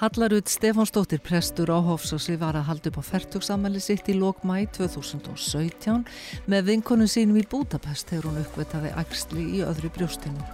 Hallarud 0.00 0.48
Stefánsdóttir 0.48 1.20
prestur 1.20 1.68
á 1.68 1.76
Hofsósi 1.76 2.38
var 2.40 2.56
að 2.56 2.70
halda 2.70 2.88
upp 2.88 3.02
á 3.04 3.08
færtugsamæli 3.10 3.82
sitt 3.84 4.06
í 4.08 4.14
lok 4.16 4.38
mæ 4.48 4.64
2017 4.72 6.06
með 6.48 6.70
vinkonu 6.70 7.04
sínum 7.04 7.36
í 7.36 7.42
Budapest 7.44 8.08
þegar 8.08 8.30
hún 8.30 8.38
uppvitaði 8.40 8.94
axli 9.02 9.44
í 9.58 9.60
öðru 9.60 9.90
brjóstinu. 9.98 10.46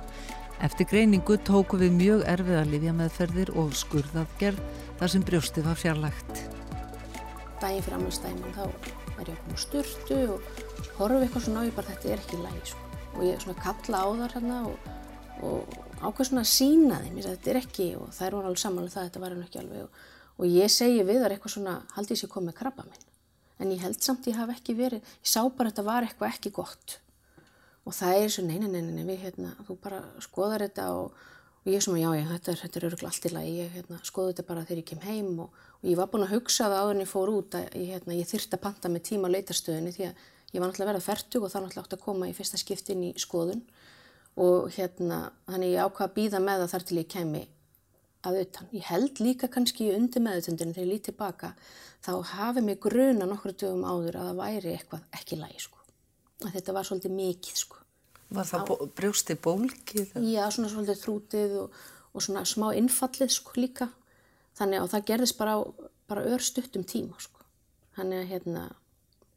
Eftir 0.66 0.90
greiningu 0.90 1.38
tóku 1.46 1.78
við 1.78 1.94
mjög 1.94 2.26
erfiða 2.34 2.64
livjameðferðir 2.72 3.54
og 3.62 3.70
skurðaðgerð 3.78 4.82
þar 4.98 5.14
sem 5.14 5.26
brjóstið 5.30 5.70
var 5.70 5.78
fjarlægt. 5.78 6.44
Dægin 7.62 7.86
fyrir 7.86 7.98
ammælstægin 8.00 8.58
þá 8.58 8.64
var 8.66 9.30
ég 9.30 9.34
að 9.36 9.42
koma 9.46 9.62
sturtu 9.68 10.22
og 10.26 10.54
horfa 10.98 11.22
eitthvað 11.22 11.46
svona 11.46 11.62
á 11.62 11.66
ég 11.70 11.78
bara 11.78 11.94
þetta 11.94 12.16
er 12.16 12.26
ekki 12.26 12.42
lægi 12.42 12.68
sko. 12.72 12.86
og 13.14 13.26
ég 13.30 13.46
svona 13.46 13.62
kalla 13.62 14.02
á 14.02 14.06
þar 14.10 14.40
hérna 14.40 14.62
og, 14.72 14.94
og 15.46 15.85
ákveð 16.02 16.30
svona 16.30 16.44
að 16.44 16.52
sína 16.52 17.00
þeim, 17.02 17.16
ég 17.16 17.26
sagði 17.26 17.36
þetta 17.36 17.52
er 17.52 17.60
ekki 17.62 17.88
og 17.96 18.14
þær 18.14 18.38
voru 18.38 18.50
alveg 18.50 18.62
saman 18.62 18.86
um 18.86 18.92
það, 18.92 19.08
þetta 19.08 19.24
var 19.24 19.34
hann 19.34 19.44
ekki 19.46 19.60
alveg 19.62 19.84
og, 19.86 20.00
og 20.36 20.48
ég 20.52 20.72
segi 20.72 21.04
við 21.08 21.22
þar 21.22 21.36
eitthvað 21.36 21.54
svona 21.56 21.76
haldi 21.96 22.16
ég 22.16 22.20
sé 22.22 22.30
komið 22.32 22.58
krabba 22.58 22.86
minn 22.88 23.06
en 23.62 23.72
ég 23.72 23.82
held 23.82 24.02
samt 24.04 24.26
ég 24.28 24.36
hafi 24.36 24.56
ekki 24.56 24.76
verið, 24.76 25.00
ég 25.22 25.30
sá 25.30 25.40
bara 25.48 25.72
þetta 25.72 25.86
var 25.86 26.06
eitthvað 26.06 26.34
ekki 26.34 26.52
gott. 26.56 26.98
Og 27.86 27.94
það 27.94 28.20
er 28.20 28.34
svo 28.34 28.44
neina 28.44 28.68
neina 28.68 28.90
neina 28.90 29.06
við 29.08 29.24
hérna, 29.28 29.54
þú 29.66 29.78
bara 29.82 30.02
skoðar 30.24 30.66
þetta 30.66 30.86
og, 30.98 31.24
og 31.62 31.70
ég 31.70 31.78
er 31.78 31.86
svona 31.86 32.02
já 32.02 32.10
já 32.18 32.26
þetta 32.32 32.52
er, 32.52 32.60
þetta 32.64 32.80
er 32.80 32.86
öruglega 32.90 33.12
allt 33.12 33.28
í 33.28 33.32
lagi, 33.32 33.54
ég 33.62 33.74
hérna, 33.78 34.00
skoðu 34.04 34.32
þetta 34.32 34.46
bara 34.50 34.64
þegar 34.66 34.82
ég 34.82 34.88
kem 34.90 35.04
heim. 35.06 35.32
Og, 35.46 35.60
og 35.80 35.88
ég 35.88 36.00
var 36.00 36.10
búin 36.12 36.26
að 36.26 36.34
hugsa 36.34 36.68
það 36.68 36.82
áður 36.82 36.96
en 36.96 37.04
ég 37.04 37.12
fór 37.12 37.32
út 37.32 37.56
að 37.56 37.68
ég, 37.78 37.92
hérna, 37.94 38.18
ég 38.18 38.30
þyrta 38.32 38.58
að 38.58 38.64
panta 38.66 38.92
með 38.92 39.06
tíma 39.08 39.30
á 39.30 39.34
leitarstöðinni 39.36 39.94
því 39.94 40.08
að 40.10 40.24
ég 40.52 40.60
var 40.60 40.68
náttúrulega 40.68 40.90
verið 40.92 41.02
að 41.02 41.08
fertug 41.08 41.46
og 41.46 41.52
þá 41.52 41.58
náttúrulega 41.60 41.86
átt 41.86 41.96
að 41.96 42.04
koma 42.04 42.28
í 42.28 42.36
fyrsta 42.36 42.60
skiptin 42.60 43.06
í 43.06 43.12
skoðun 43.20 43.62
og 44.36 44.70
hérna 44.76 45.30
þannig 45.48 45.74
ég 45.74 45.86
ákvaða 45.86 46.08
að 46.10 46.16
býða 46.16 46.40
með 46.44 46.62
það 46.62 46.72
þar 46.74 46.86
til 46.88 46.98
ég 47.00 47.08
kemi 47.12 47.42
að 48.26 48.38
utan. 48.42 48.68
Ég 48.74 48.86
held 48.90 49.20
líka 49.22 49.48
kannski 49.52 49.88
undir 49.94 50.24
meðutundinu 50.24 50.74
þegar 50.74 50.86
ég 50.86 50.92
lít 50.92 51.08
tilbaka 51.08 51.52
þá 52.04 52.12
hafi 52.34 52.62
mig 52.64 52.80
gruna 52.82 53.28
nokkru 53.28 53.54
dögum 53.56 53.86
áður 53.86 54.20
að 54.20 54.30
það 54.30 54.40
væri 54.42 54.72
eitthvað 54.74 55.18
ekki 55.18 55.38
lægi 55.40 55.62
sko. 55.64 55.84
Að 56.44 56.56
þetta 56.58 56.74
var 56.76 56.88
svolítið 56.88 57.14
mikið 57.16 57.60
sko. 57.62 57.82
Var 58.36 58.48
það 58.48 58.72
Á, 58.72 58.74
brjósti 58.98 59.36
bólkið? 59.38 60.16
Já, 60.26 60.42
svona 60.50 60.72
svolítið 60.72 61.02
þrútið 61.04 61.54
og, 61.62 61.78
og 62.12 62.24
svona 62.26 62.42
smá 62.48 62.66
innfallið 62.76 63.32
sko 63.32 63.54
líka. 63.60 63.88
Þannig 64.58 64.82
að 64.82 64.92
það 64.94 65.06
gerðist 65.12 65.38
bara, 65.38 65.56
bara 66.10 66.26
örstutt 66.34 66.76
um 66.76 66.84
tíma 66.84 67.16
sko. 67.22 67.44
Þannig 67.96 68.24
að 68.24 68.30
hérna, 68.34 68.66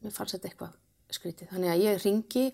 mér 0.02 0.16
fannst 0.16 0.36
þetta 0.36 0.50
eitthvað 0.50 0.76
skritið. 1.14 1.52
Þannig 1.54 1.72
að 1.72 1.84
ég 1.86 2.02
ringi 2.04 2.44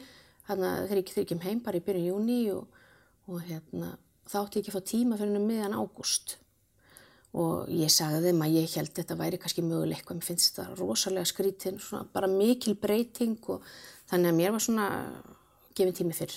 hérna 0.49 0.73
þegar 0.87 1.01
ég 1.03 1.13
þurfti 1.15 1.39
heim 1.45 1.63
bara 1.65 1.79
í 1.81 1.85
byrjun 1.87 2.09
júni 2.11 2.41
og, 2.55 2.83
og 3.31 3.47
hérna 3.47 3.95
þátti 4.31 4.59
ég 4.59 4.65
ekki 4.65 4.73
að 4.73 4.77
fá 4.77 4.91
tíma 4.91 5.19
fyrir 5.21 5.39
um 5.39 5.47
miðan 5.47 5.77
ágúst. 5.79 6.37
Og 7.37 7.69
ég 7.69 7.93
sagði 7.93 8.31
þeim 8.31 8.43
að 8.47 8.57
ég 8.57 8.75
held 8.79 8.93
þetta 8.97 9.17
væri 9.19 9.39
kannski 9.43 9.65
möguleik 9.67 10.09
og 10.09 10.19
mér 10.19 10.27
finnst 10.27 10.57
þetta 10.57 10.79
rosalega 10.81 11.29
skrítin, 11.29 11.81
svona 11.83 12.07
bara 12.13 12.31
mikil 12.31 12.77
breyting 12.81 13.37
og 13.53 13.65
þannig 14.09 14.33
að 14.33 14.39
mér 14.39 14.55
var 14.55 14.65
svona 14.65 14.87
gefin 15.77 15.97
tími 15.99 16.17
fyrr. 16.17 16.37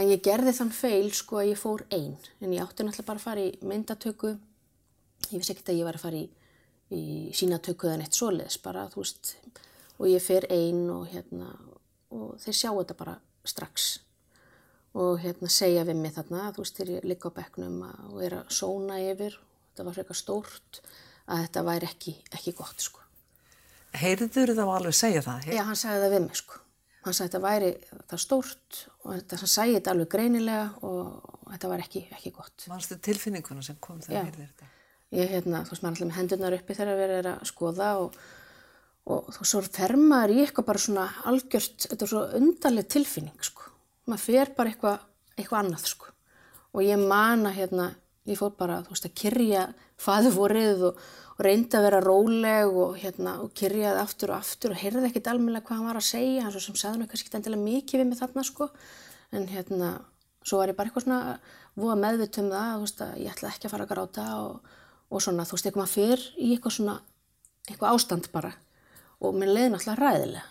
En 0.00 0.08
ég 0.08 0.22
gerði 0.24 0.54
þann 0.56 0.72
feil 0.72 1.10
sko 1.12 1.40
að 1.42 1.50
ég 1.50 1.60
fór 1.60 1.82
einn, 1.92 2.14
en 2.40 2.52
ég 2.54 2.62
átti 2.62 2.86
náttúrulega 2.86 3.08
bara 3.10 3.20
að 3.20 3.26
fara 3.26 3.42
í 3.44 3.50
myndatöku, 3.68 4.30
ég 5.28 5.34
vissi 5.34 5.52
ekkert 5.52 5.72
að 5.74 5.80
ég 5.80 5.88
var 5.88 5.98
að 5.98 6.04
fara 6.06 6.20
í, 6.20 6.28
í 6.94 7.02
sínatöku 7.36 7.90
eða 7.90 7.98
neitt 8.00 8.16
soliðis 8.16 8.56
bara, 8.64 8.86
þú 8.88 9.02
veist, 9.02 9.34
og 9.98 10.08
ég 10.08 10.24
fer 10.24 10.46
einn 10.54 10.86
og 10.94 11.10
hérna, 11.10 11.50
og 12.16 12.38
þeir 12.40 12.56
sjá 12.56 12.70
þetta 12.70 12.96
bara 13.02 13.18
strax 13.48 13.90
og 14.98 15.20
hérna 15.22 15.50
segja 15.52 15.84
við 15.86 16.00
mig 16.00 16.14
þarna, 16.16 16.48
þú 16.54 16.64
veist, 16.64 16.78
þegar 16.78 16.96
ég 16.96 17.04
ligga 17.06 17.30
á 17.30 17.36
bekknum 17.36 17.76
og 17.86 18.16
er 18.26 18.34
að 18.40 18.48
sóna 18.54 18.96
yfir, 19.04 19.36
þetta 19.70 19.86
var 19.86 19.96
frekar 19.98 20.18
stórt, 20.18 20.80
að 21.30 21.44
þetta 21.44 21.62
væri 21.68 21.90
ekki, 21.90 22.16
ekki 22.34 22.54
gott, 22.58 22.82
sko. 22.82 23.04
Heyrður 24.00 24.54
þá 24.54 24.64
alveg 24.64 24.96
segja 24.98 25.22
það? 25.22 25.46
Heyr? 25.46 25.54
Já, 25.54 25.62
hann 25.68 25.78
sagði 25.78 26.02
það 26.02 26.14
við 26.16 26.24
mig, 26.26 26.40
sko. 26.40 26.58
Hann 27.04 27.16
sagði 27.16 27.30
þetta 27.30 27.42
væri 27.46 27.70
það 28.10 28.22
stórt 28.24 28.80
og 29.04 29.14
þetta, 29.14 29.38
hann 29.40 29.52
sagði 29.54 29.76
þetta 29.78 29.94
alveg 29.94 30.10
greinilega 30.12 30.66
og 30.86 31.38
þetta 31.52 31.70
var 31.70 31.84
ekki, 31.86 32.02
ekki 32.18 32.34
gott. 32.34 32.66
Mannstu 32.70 32.98
tilfinninguna 33.06 33.64
sem 33.66 33.78
kom 33.82 34.02
þegar 34.04 34.28
heyrður 34.28 34.50
þetta? 34.50 34.70
Ég, 35.10 35.30
hérna, 35.32 35.62
þú 35.66 35.74
veist, 35.74 35.82
maður 35.82 35.94
alltaf 35.94 36.10
með 36.10 36.18
hendurnar 36.18 36.58
uppi 36.58 36.76
þegar 36.78 36.98
við 37.00 37.14
erum 37.16 37.38
að 37.40 37.48
skoða 37.50 37.88
og 38.02 38.18
og 39.08 39.30
þú 39.34 39.46
svo 39.48 39.62
fermaður 39.64 40.34
í 40.34 40.42
eitthvað 40.44 40.66
bara 40.68 40.82
svona 40.82 41.06
algjört, 41.30 41.86
þetta 41.88 42.04
er 42.04 42.12
svo 42.12 42.24
undarleg 42.38 42.90
tilfinning 42.90 43.46
sko, 43.46 43.70
maður 44.10 44.26
fer 44.26 44.52
bara 44.56 44.72
eitthvað 44.72 45.06
eitthvað 45.40 45.64
annað 45.64 45.88
sko. 45.90 46.12
Og 46.74 46.84
ég 46.86 47.00
mana 47.00 47.52
hérna, 47.54 47.90
ég 48.28 48.38
fór 48.38 48.52
bara 48.58 48.80
þú 48.84 48.94
veist 48.94 49.08
að 49.08 49.16
kyrja 49.18 49.64
faðuvorið 50.00 50.84
og, 50.90 51.00
og 51.36 51.42
reyndi 51.44 51.78
að 51.78 51.86
vera 51.88 52.02
róleg 52.04 52.76
og 52.84 52.98
hérna 53.00 53.36
og 53.44 53.54
kyrjaði 53.58 54.02
aftur 54.04 54.34
og 54.34 54.44
aftur 54.44 54.74
og 54.74 54.80
heyrði 54.80 55.08
ekkit 55.08 55.30
almennilega 55.32 55.66
hvað 55.66 55.80
hann 55.80 55.90
var 55.90 56.00
að 56.00 56.08
segja. 56.10 56.44
Hann 56.44 56.54
svo 56.54 56.62
sem 56.64 56.78
sagði 56.78 57.00
hann 57.00 57.10
kannski 57.10 57.34
endilega 57.38 57.64
mikið 57.64 58.02
við 58.02 58.10
mig 58.10 58.20
þarna 58.20 58.46
sko. 58.46 58.70
En 59.34 59.48
hérna 59.50 59.90
svo 60.46 60.60
var 60.60 60.70
ég 60.70 60.78
bara 60.78 60.90
eitthvað 60.90 61.06
svona 61.06 61.38
voða 61.80 61.98
meðvitum 62.04 62.50
það 62.52 62.72
þú 62.74 62.86
veist 62.86 63.04
að 63.04 63.14
ég 63.24 63.34
ætla 63.34 63.52
ekki 63.52 63.68
að 63.68 63.74
fara 63.74 63.86
að 63.86 63.92
gráta 63.92 64.26
og, 64.40 64.74
og 65.10 65.24
svona 65.24 65.46
þú 65.46 65.56
veist 65.56 65.68
eitthvað 65.68 65.82
maður 65.82 65.96
fer 65.96 66.26
í 66.36 66.52
eitthvað 66.54 66.76
svona 66.76 66.96
eitthvað 67.68 67.94
ástand 67.94 68.30
bara 68.32 68.52
og 69.20 69.36
mér 69.36 69.52
leiði 69.52 69.74
náttúrulega 69.74 70.00
ræðilega. 70.00 70.46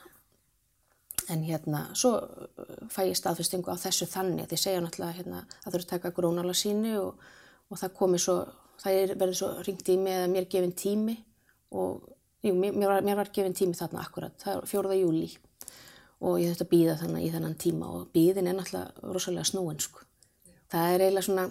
En 1.30 1.44
hérna, 1.46 1.82
svo 1.94 2.16
uh, 2.18 2.70
fæ 2.90 3.04
ég 3.10 3.18
staðfestingu 3.18 3.70
á 3.70 3.78
þessu 3.78 4.08
þannig 4.10 4.50
ég 4.50 4.62
segja 4.62 4.82
náttúrulega 4.82 5.20
hérna, 5.20 5.44
að 5.46 5.68
það 5.68 5.76
eru 5.76 5.86
að 5.86 5.92
taka 5.92 6.14
grónala 6.18 6.56
síni 6.58 6.96
og, 6.98 7.20
og 7.70 7.82
það 7.82 7.98
komi 8.00 8.22
svo, 8.22 8.40
það 8.82 9.14
verður 9.16 9.38
svo 9.42 9.52
ringt 9.68 9.92
í 9.94 9.98
mig 10.02 10.18
eða 10.18 10.32
mér 10.32 10.50
gefin 10.50 10.74
tími 10.78 11.20
og 11.78 12.10
jú, 12.42 12.56
mér, 12.56 12.88
var, 12.88 13.06
mér 13.06 13.20
var 13.20 13.32
gefin 13.36 13.58
tími 13.58 13.78
þarna 13.78 14.02
akkurat, 14.02 14.36
það 14.42 14.56
er 14.56 14.70
fjóruða 14.72 14.98
júli 14.98 15.30
og 16.20 16.40
ég 16.42 16.52
þurfti 16.52 16.66
að 16.66 16.72
býða 16.74 16.98
þannig 17.00 17.26
í 17.26 17.32
þennan 17.34 17.58
tíma 17.62 17.90
og 17.96 18.08
býðin 18.16 18.50
er 18.50 18.58
náttúrulega 18.58 19.14
rosalega 19.14 19.48
snúin 19.48 19.80
sko. 19.84 20.04
Það 20.70 20.94
er 20.94 21.04
eiginlega 21.06 21.28
svona, 21.28 21.46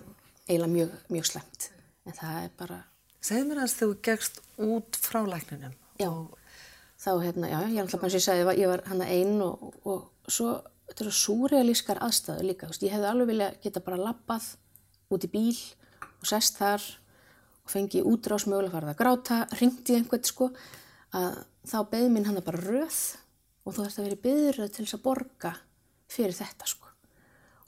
eiginlega 0.48 0.72
mjög, 0.74 0.96
mjög 1.14 1.30
slemt, 1.30 1.70
en 2.06 2.18
það 2.18 2.42
er 2.42 2.50
bara... 2.58 2.82
Segð 3.24 3.48
mér 3.48 3.62
að 3.64 3.72
þú 3.78 3.88
gegst 4.06 4.42
út 4.62 4.98
frá 5.02 5.22
lækninum 5.26 5.72
og 6.06 6.36
þá 6.98 7.10
hérna, 7.22 7.50
já, 7.50 7.58
ég 7.68 7.76
er 7.76 7.84
alltaf 7.84 8.02
bara 8.02 8.12
sem 8.12 8.20
ég 8.20 8.26
sagði, 8.26 8.54
ég 8.58 8.70
var 8.72 8.82
hann 8.90 9.02
einn 9.04 9.42
og, 9.44 9.68
og 9.86 10.30
svo, 10.30 10.56
þetta 10.88 11.04
er 11.04 11.10
svo 11.10 11.36
súrealískar 11.36 12.00
aðstæðu 12.02 12.46
líka, 12.48 12.70
ég 12.82 12.94
hefði 12.94 13.10
alveg 13.12 13.30
vilja 13.30 13.52
geta 13.62 13.84
bara 13.84 14.00
lappað 14.00 14.48
út 15.14 15.26
í 15.28 15.30
bíl 15.32 15.54
og 16.02 16.26
sest 16.28 16.58
þar 16.58 16.82
og 17.62 17.72
fengi 17.72 18.02
útrás 18.02 18.48
mögulega 18.48 18.74
farið 18.74 18.92
að 18.94 19.00
gráta, 19.02 19.38
ringti 19.60 19.94
einhvern 19.98 20.26
sko, 20.26 20.50
að 21.14 21.42
þá 21.68 21.78
beði 21.92 22.10
mín 22.14 22.26
hann 22.28 22.42
bara 22.44 22.64
röð 22.64 22.98
og 23.64 23.74
þú 23.76 23.84
þarfst 23.84 24.00
að 24.00 24.08
vera 24.08 24.22
byður 24.24 24.60
til 24.64 24.84
þess 24.84 24.96
að 24.96 25.04
borga 25.04 25.52
fyrir 26.08 26.36
þetta 26.36 26.68
sko. 26.70 26.90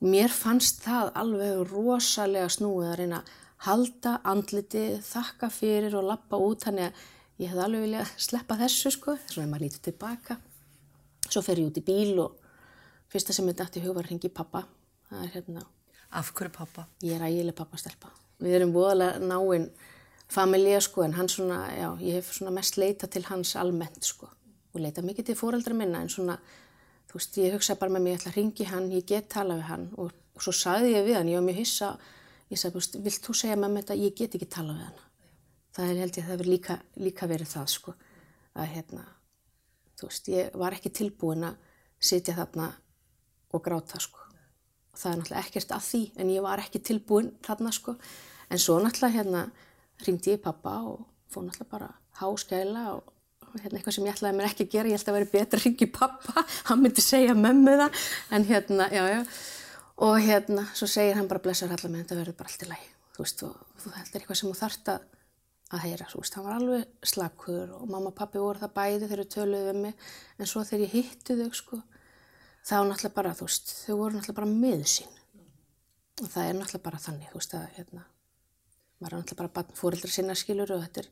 Og 0.00 0.08
mér 0.08 0.32
fannst 0.32 0.80
það 0.86 1.12
alveg 1.20 1.62
rosalega 1.68 2.48
snúið 2.50 2.88
að 2.88 2.98
reyna 3.02 3.20
að 3.20 3.32
halda 3.66 4.14
andliti, 4.24 4.84
þakka 5.04 5.50
fyrir 5.52 5.96
og 6.00 6.06
lappa 6.08 6.40
út, 6.40 6.64
þannig 6.64 6.88
að 6.88 7.02
ég 7.40 7.48
hef 7.48 7.60
alveg 7.64 7.86
viljað 7.86 8.14
sleppa 8.20 8.56
þessu 8.60 8.92
sko, 8.92 9.16
svo 9.30 9.42
er 9.42 9.48
maður 9.48 9.66
lítið 9.66 9.84
tilbaka. 9.88 10.36
Svo 11.30 11.42
fer 11.44 11.60
ég 11.60 11.70
út 11.70 11.78
í 11.80 11.84
bíl 11.84 12.18
og 12.20 12.36
fyrsta 13.10 13.34
sem 13.36 13.48
ég 13.48 13.56
dætti 13.56 13.82
hug 13.84 13.94
var 13.96 14.04
að 14.04 14.14
ringi 14.14 14.32
pappa. 14.34 14.64
Það 15.08 15.22
er 15.24 15.32
hérna... 15.36 15.64
Af 16.18 16.32
hverju 16.34 16.52
pappa? 16.52 16.84
Ég 17.06 17.14
er 17.16 17.24
ægileg 17.28 17.54
pappastelpa. 17.56 18.10
Við 18.42 18.56
erum 18.58 18.74
voðalega 18.74 19.22
náinn 19.22 19.68
familja 20.30 20.80
sko 20.82 21.04
en 21.06 21.14
hann 21.14 21.30
svona, 21.30 21.60
já, 21.74 21.88
ég 22.02 22.18
hef 22.18 22.32
svona 22.34 22.52
mest 22.54 22.78
leita 22.80 23.08
til 23.10 23.22
hans 23.28 23.54
almennt 23.58 24.02
sko. 24.06 24.28
Og 24.74 24.82
leita 24.82 25.04
mikið 25.06 25.30
til 25.30 25.38
fóreldra 25.38 25.76
minna 25.76 26.02
en 26.02 26.10
svona, 26.10 26.36
þú 27.10 27.18
veist, 27.18 27.38
ég 27.40 27.54
hugsa 27.54 27.78
bara 27.78 27.94
með 27.94 28.04
mig, 28.04 28.16
ég 28.16 28.20
ætla 28.20 28.32
að 28.32 28.40
ringi 28.40 28.66
hann, 28.70 28.90
ég 28.94 29.06
get 29.06 29.30
tala 29.32 29.56
við 29.58 29.68
hann 29.70 29.86
og, 29.98 30.12
og 30.34 30.44
svo 30.44 30.54
sagði 30.54 30.96
ég 30.96 31.06
við 31.06 31.18
hann, 31.18 31.30
ég 31.30 31.40
var 31.40 31.46
mjög 31.46 31.62
hissa, 31.62 31.92
ég 32.50 32.62
sagði, 32.62 33.02
vilt 33.06 33.26
þú 33.26 33.36
segja 33.38 33.58
með 33.58 33.74
mig 33.74 33.86
þetta, 33.86 33.98
ég 34.02 34.18
get 34.18 34.36
ekki 34.38 34.50
tala 34.50 34.76
við 34.76 34.90
hann 34.90 35.06
það 35.80 35.90
er 35.94 36.00
held 36.04 36.18
ég 36.18 36.22
að 36.24 36.28
það 36.28 36.36
verður 36.36 36.52
líka, 36.52 36.78
líka 37.00 37.28
verið 37.30 37.52
það 37.54 37.68
sko 37.74 37.94
að 38.60 38.72
hérna 38.74 39.04
þú 40.00 40.08
veist 40.08 40.30
ég 40.32 40.56
var 40.60 40.76
ekki 40.76 40.92
tilbúin 40.96 41.46
að 41.48 41.60
sitja 42.00 42.34
þarna 42.36 42.70
og 43.52 43.62
gráta 43.64 44.00
sko. 44.00 44.18
Og 44.90 44.98
það 44.98 45.12
er 45.12 45.20
náttúrulega 45.20 45.44
ekkert 45.44 45.72
að 45.76 45.86
því 45.86 46.02
en 46.22 46.32
ég 46.32 46.44
var 46.44 46.62
ekki 46.62 46.82
tilbúin 46.88 47.30
þarna 47.46 47.72
sko. 47.74 47.96
En 48.50 48.62
svo 48.62 48.78
náttúrulega 48.80 49.18
hérna 49.18 49.46
ringdi 50.06 50.34
ég 50.34 50.42
pappa 50.44 50.76
og 50.88 51.04
fóð 51.30 51.48
náttúrulega 51.48 51.72
bara 51.74 51.90
háskæla 52.20 52.84
og 52.96 53.58
hérna 53.60 53.80
eitthvað 53.80 53.96
sem 53.96 54.08
ég 54.08 54.16
ætlaði 54.16 54.38
mér 54.38 54.50
ekki 54.50 54.66
að 54.66 54.74
gera. 54.76 54.92
Ég 54.92 55.00
held 55.00 55.12
að 55.12 55.18
vera 55.18 55.32
betra 55.34 55.60
að 55.60 55.66
ringi 55.66 55.90
pappa 55.94 56.46
hann 56.70 56.84
myndi 56.84 57.04
segja 57.04 57.36
mömmu 57.36 57.76
það. 57.82 58.06
En 58.36 58.48
hérna 58.48 58.88
já 58.94 59.02
já. 59.10 59.20
Og 60.00 60.16
hérna 60.24 60.64
svo 60.72 60.88
segir 60.88 61.18
hann 61.18 61.28
bara 61.28 61.44
blessar 61.44 61.72
allar 61.74 61.92
með 61.92 62.06
þetta 62.06 62.20
verður 62.22 62.40
bara 62.40 62.52
allt 62.52 62.64
í 62.64 62.70
læg 62.70 62.88
þú 63.20 63.24
veist 63.26 63.42
og 63.44 63.80
þú 63.82 63.90
heldur 63.98 64.22
eitthvað 64.22 64.38
sem 64.40 64.48
þú 64.48 64.56
þart 64.56 64.90
að 64.94 65.19
að 65.70 65.84
heyra, 65.84 66.08
þú 66.10 66.22
veist, 66.22 66.36
hann 66.36 66.46
var 66.46 66.56
alveg 66.58 67.06
slakkur 67.06 67.74
og 67.76 67.86
mamma 67.86 68.10
og 68.10 68.16
pappi 68.18 68.42
voru 68.42 68.58
það 68.58 68.72
bæði 68.74 69.06
þegar 69.06 69.22
þau 69.22 69.34
töluði 69.34 69.66
við 69.68 69.80
mig, 69.84 70.06
en 70.38 70.50
svo 70.50 70.62
þegar 70.66 70.84
ég 70.86 70.94
hitti 70.96 71.36
þau, 71.38 71.50
sko, 71.54 71.78
þá 72.66 72.74
náttúrulega 72.88 73.16
bara, 73.20 73.34
þú 73.38 73.46
veist, 73.46 73.74
þau 73.84 73.98
voru 74.00 74.16
náttúrulega 74.16 74.38
bara 74.40 74.50
með 74.50 74.82
sín 74.96 75.14
og 76.20 76.26
það 76.26 76.48
er 76.48 76.58
náttúrulega 76.58 76.86
bara 76.88 77.02
þannig, 77.06 77.30
þú 77.30 77.38
veist, 77.38 77.54
að, 77.54 77.68
hérna, 77.76 78.02
maður 78.98 79.14
er 79.14 79.22
náttúrulega 79.22 79.40
bara 79.44 79.54
barn 79.60 79.78
fóreldra 79.78 80.12
sinna 80.16 80.36
skilur 80.38 80.74
og 80.74 80.82
þetta 80.88 81.04
er, 81.04 81.08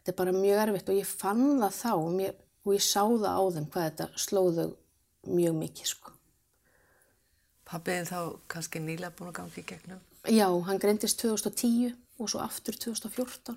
þetta 0.00 0.12
er 0.14 0.18
bara 0.24 0.36
mjög 0.36 0.62
erfitt 0.64 0.92
og 0.92 0.98
ég 0.98 1.14
fann 1.22 1.46
það 1.62 1.78
þá 1.78 1.92
og, 1.94 2.10
mér, 2.18 2.36
og 2.66 2.74
ég 2.74 2.84
sá 2.88 3.02
það 3.06 3.30
á 3.38 3.42
þeim 3.54 3.70
hvað 3.72 3.88
þetta 3.88 4.10
slóðu 4.26 4.66
mjög 5.28 5.56
mikið 5.62 5.92
sko. 5.94 6.14
Pappið 7.68 8.10
þá 8.10 8.20
kannski 8.48 8.80
nýlega 8.80 9.14
búin 9.14 9.30
að 9.30 9.38
gangi 9.42 9.62
í 9.62 9.66
gegnum? 9.68 10.04
Já, 10.28 10.48
hann 10.66 10.80
greindist 10.80 11.20
2010 11.20 11.94
og 12.18 12.30
svo 12.30 12.42
aftur 12.42 12.76
2014. 12.76 13.56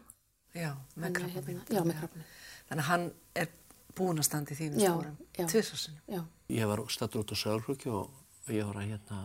Já, 0.56 0.72
með 1.00 1.18
krabba 1.18 1.42
hérna, 1.48 1.66
já, 1.72 1.82
með 1.88 2.00
krabba 2.02 2.24
Þannig 2.68 2.84
að 2.84 2.90
hann 2.90 3.06
er 3.40 3.52
búin 3.96 4.20
að 4.22 4.28
standa 4.28 4.54
í 4.54 4.58
þínu 4.58 4.80
spórum 4.80 5.16
tviðsarsinu. 5.36 6.22
Ég 6.52 6.70
var 6.72 6.82
stættur 6.92 7.24
út 7.24 7.34
á 7.34 7.38
Söðalkrukki 7.42 7.92
og 7.92 8.52
ég 8.52 8.68
var 8.68 8.80
að 8.80 8.94
hérna 8.94 9.20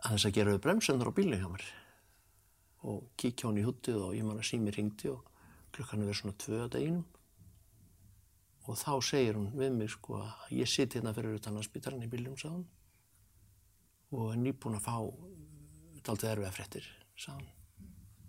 að 0.00 0.16
þess 0.16 0.28
að 0.30 0.34
gera 0.38 0.54
við 0.54 0.64
bremsendur 0.64 1.10
á 1.10 1.16
bílinn 1.18 1.42
hjá 1.42 1.50
mér. 1.52 1.66
Og 2.90 3.04
kíkja 3.20 3.50
hann 3.50 3.60
í 3.60 3.66
húttið 3.66 4.00
og 4.08 4.16
ég 4.16 4.26
man 4.26 4.40
að 4.40 4.48
sími 4.50 4.74
ringdi 4.74 5.12
og 5.12 5.22
klukkan 5.74 6.02
er 6.02 6.10
verið 6.10 6.20
svona 6.22 6.40
tvö 6.40 6.60
að 6.64 6.72
deginum. 6.74 7.06
Og 8.66 8.78
þá 8.80 8.92
segir 9.04 9.38
hún 9.38 9.50
við 9.58 9.76
mig 9.76 9.94
sko 9.94 10.20
að 10.22 10.58
ég 10.58 10.70
sitt 10.70 10.96
hérna 10.96 11.14
fyrir 11.16 11.38
utan 11.38 11.58
að 11.58 11.68
spítarinn 11.68 12.06
í 12.06 12.10
bílum 12.10 12.38
sáðan 12.40 12.66
og 14.10 14.32
er 14.32 14.42
nýbúin 14.42 14.78
að 14.78 14.86
fá 14.86 14.96
daldið 16.06 16.32
erfið 16.34 16.50
að 16.50 16.56
frettir 16.58 16.92
sáðan 17.14 17.59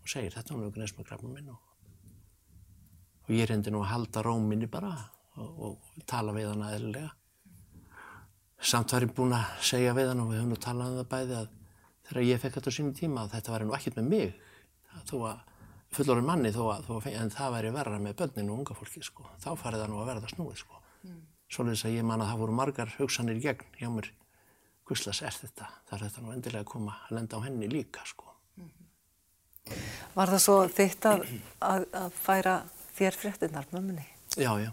og 0.02 0.12
segir 0.14 0.34
þetta 0.36 0.56
hún 0.56 0.66
hefur 0.66 0.82
neist 0.82 0.98
með 0.98 1.10
grafnum 1.10 1.34
minn 1.38 1.50
og, 1.54 1.60
og 3.26 3.34
ég 3.36 3.50
reyndi 3.50 3.74
nú 3.74 3.84
að 3.84 3.92
halda 3.94 4.24
róminni 4.26 4.70
bara 4.72 4.92
og, 5.38 5.50
og 5.68 6.06
tala 6.10 6.36
við 6.36 6.52
hann 6.52 6.66
aðeinslega 6.68 7.12
samt 8.62 8.94
var 8.94 9.06
ég 9.08 9.14
búin 9.18 9.34
að 9.34 9.56
segja 9.66 9.94
við 9.98 10.12
hann 10.12 10.22
og 10.22 10.32
við 10.32 10.42
höfum 10.42 10.54
nú 10.54 10.60
talað 10.62 10.92
um 10.92 11.00
það 11.02 11.12
bæði 11.14 11.38
að 11.40 11.48
þegar 12.08 12.28
ég 12.28 12.42
fekk 12.42 12.58
þetta 12.58 12.74
á 12.74 12.78
sínum 12.78 12.98
tíma 12.98 13.24
að 13.24 13.34
þetta 13.38 13.54
var 13.56 13.66
nú 13.66 13.76
ekkert 13.78 13.98
með 13.98 14.10
mig 14.12 14.36
þó 15.10 15.16
að 15.32 15.48
fullorinn 15.96 16.28
manni 16.28 16.52
þó 16.56 16.64
að, 16.72 16.88
þó 16.88 16.94
að 16.98 17.08
en 17.20 17.34
það 17.34 17.54
væri 17.56 17.74
verra 17.76 18.00
með 18.00 18.18
börninu 18.22 18.54
og 18.54 18.62
unga 18.62 18.78
fólki 18.78 19.04
sko. 19.04 19.26
þá 19.44 19.50
farið 19.60 19.84
það 19.84 19.92
nú 19.92 20.02
að 20.02 20.12
verða 20.12 20.32
snúið 20.32 20.62
sko. 20.62 20.82
mm. 21.04 21.22
Svolítið 21.52 21.88
að 21.90 21.96
ég 21.98 22.06
man 22.08 22.22
að 22.24 22.30
það 22.32 22.42
voru 22.42 22.56
margar 22.56 22.94
hugsanir 22.98 23.42
gegn 23.44 23.74
hjá 23.80 23.90
mér 23.92 24.12
Guðslas 24.88 25.22
er 25.24 25.36
þetta, 25.36 25.68
það 25.88 25.98
er 25.98 26.04
þetta 26.06 26.22
nú 26.22 26.32
endilega 26.34 26.66
að 26.66 26.72
koma 26.72 26.96
að 27.06 27.16
lenda 27.16 27.40
á 27.40 27.46
henni 27.46 27.68
líka 27.72 28.04
sko. 28.08 28.31
Var 30.16 30.34
það 30.34 30.44
svo 30.44 30.58
þitt 30.68 31.08
að, 31.08 31.26
að, 31.64 31.86
að 32.02 32.16
færa 32.20 32.56
þér 32.98 33.18
fréttinnar 33.22 33.68
mömmunni? 33.72 34.06
Já, 34.36 34.52
já. 34.60 34.72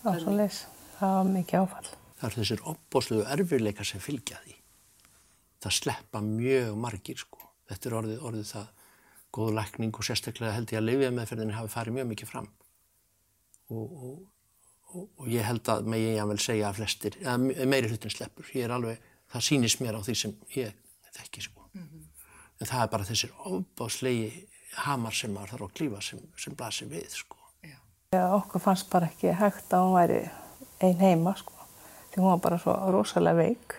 Það 0.00 0.06
var 0.08 0.22
svo 0.22 0.36
leys, 0.36 0.62
það 0.96 1.16
var 1.18 1.30
mikið 1.34 1.64
áfall. 1.64 1.90
Það 2.20 2.28
er 2.28 2.36
þessir 2.38 2.62
opbósluðu 2.72 3.26
erfirleika 3.34 3.84
sem 3.84 4.00
fylgja 4.00 4.40
því. 4.44 4.56
Það 5.60 5.76
sleppa 5.76 6.22
mjög 6.24 6.76
margir 6.80 7.20
sko. 7.20 7.40
Þetta 7.68 7.90
er 7.90 7.96
orðið, 8.00 8.22
orðið 8.30 8.48
það 8.54 8.68
góð 9.36 9.52
lækning 9.58 9.94
og 9.94 10.06
sérstaklega 10.06 10.56
held 10.56 10.72
ég 10.72 10.80
að 10.80 10.88
lifið 10.88 11.14
meðferðin 11.16 11.54
hafi 11.54 11.72
farið 11.72 11.96
mjög 11.98 12.08
mikið 12.10 12.30
fram 12.32 12.48
og, 13.70 13.84
og, 13.86 14.14
og, 14.90 15.04
og 15.22 15.28
ég 15.30 15.46
held 15.46 15.70
að 15.70 15.90
með 15.92 16.02
ég 16.02 16.22
að 16.22 16.32
vel 16.32 16.40
segja 16.42 16.70
að 16.70 16.80
flestir, 16.80 17.18
að 17.22 17.44
meiri 17.70 17.90
hlutin 17.92 18.14
sleppur, 18.14 18.48
ég 18.56 18.66
er 18.66 18.74
alveg, 18.74 19.04
það 19.30 19.46
sýnist 19.46 19.82
mér 19.84 19.98
á 19.98 20.00
því 20.02 20.16
sem 20.18 20.34
ég 20.56 20.74
þekki 21.14 21.44
sko. 21.46 21.68
Mm 21.70 21.84
-hmm. 21.84 22.09
En 22.60 22.68
það 22.68 22.82
er 22.82 22.90
bara 22.92 23.08
þessir 23.08 23.34
ofbáslegi 23.48 24.46
hamar 24.84 25.16
sem 25.16 25.32
maður 25.32 25.54
þarf 25.54 25.66
að 25.66 25.76
klífa 25.78 26.00
sem, 26.04 26.22
sem 26.36 26.56
blasir 26.56 26.90
við 26.90 27.08
sko. 27.14 27.36
Já, 28.10 28.24
okkur 28.34 28.62
fannst 28.62 28.90
bara 28.90 29.06
ekki 29.06 29.32
hægt 29.38 29.72
að 29.72 29.84
hún 29.86 29.94
væri 29.94 30.20
einn 30.82 30.98
heima 30.98 31.34
sko, 31.38 31.54
því 32.10 32.22
hún 32.22 32.32
var 32.32 32.42
bara 32.42 32.58
svo 32.58 32.74
rosalega 32.90 33.38
veik 33.38 33.76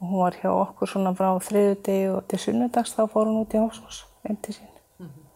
og 0.00 0.08
hún 0.08 0.22
var 0.24 0.38
hjá 0.40 0.50
okkur 0.50 0.90
svona 0.90 1.12
frá 1.14 1.28
þriðu 1.46 1.76
degi 1.86 2.08
og 2.10 2.24
til 2.28 2.40
sunnudags 2.42 2.96
þá 2.96 3.04
fór 3.12 3.30
hún 3.30 3.44
út 3.44 3.54
í 3.54 3.60
Hósfors 3.62 4.00
heim 4.24 4.36
til 4.42 4.56
sín. 4.56 4.72
Mm 4.98 5.06
-hmm. 5.06 5.28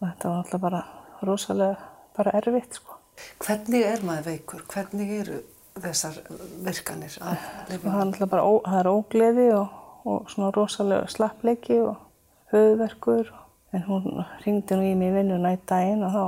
Og 0.00 0.08
þetta 0.08 0.28
var 0.28 0.36
alltaf 0.36 0.60
bara 0.60 0.82
rosalega 1.22 1.76
bara 2.16 2.30
erfitt 2.38 2.74
sko. 2.74 2.96
Hvernig 3.38 3.82
er 3.82 4.04
maður 4.04 4.24
veikur? 4.24 4.62
Hvernig 4.68 5.10
eru 5.20 5.42
þessar 5.80 6.20
virkanir 6.64 7.18
að 7.20 7.36
lifa? 7.68 7.88
Það 7.88 7.94
er 7.94 8.06
alltaf 8.06 8.30
bara, 8.30 8.42
ó, 8.42 8.52
það 8.64 8.80
er 8.80 8.90
ógleði 8.92 9.48
og, 9.54 9.68
og 10.04 10.30
svona 10.30 10.50
rosalega 10.54 11.06
slappleiki 11.06 11.80
og 11.82 11.96
höfðverkur. 12.52 13.30
En 13.72 13.84
hún 13.86 14.24
ringdi 14.44 14.74
nú 14.74 14.82
í 14.88 14.96
mig 14.98 15.12
vinnuna 15.14 15.52
í 15.54 15.60
daginn 15.70 16.02
og 16.02 16.14
þá, 16.16 16.24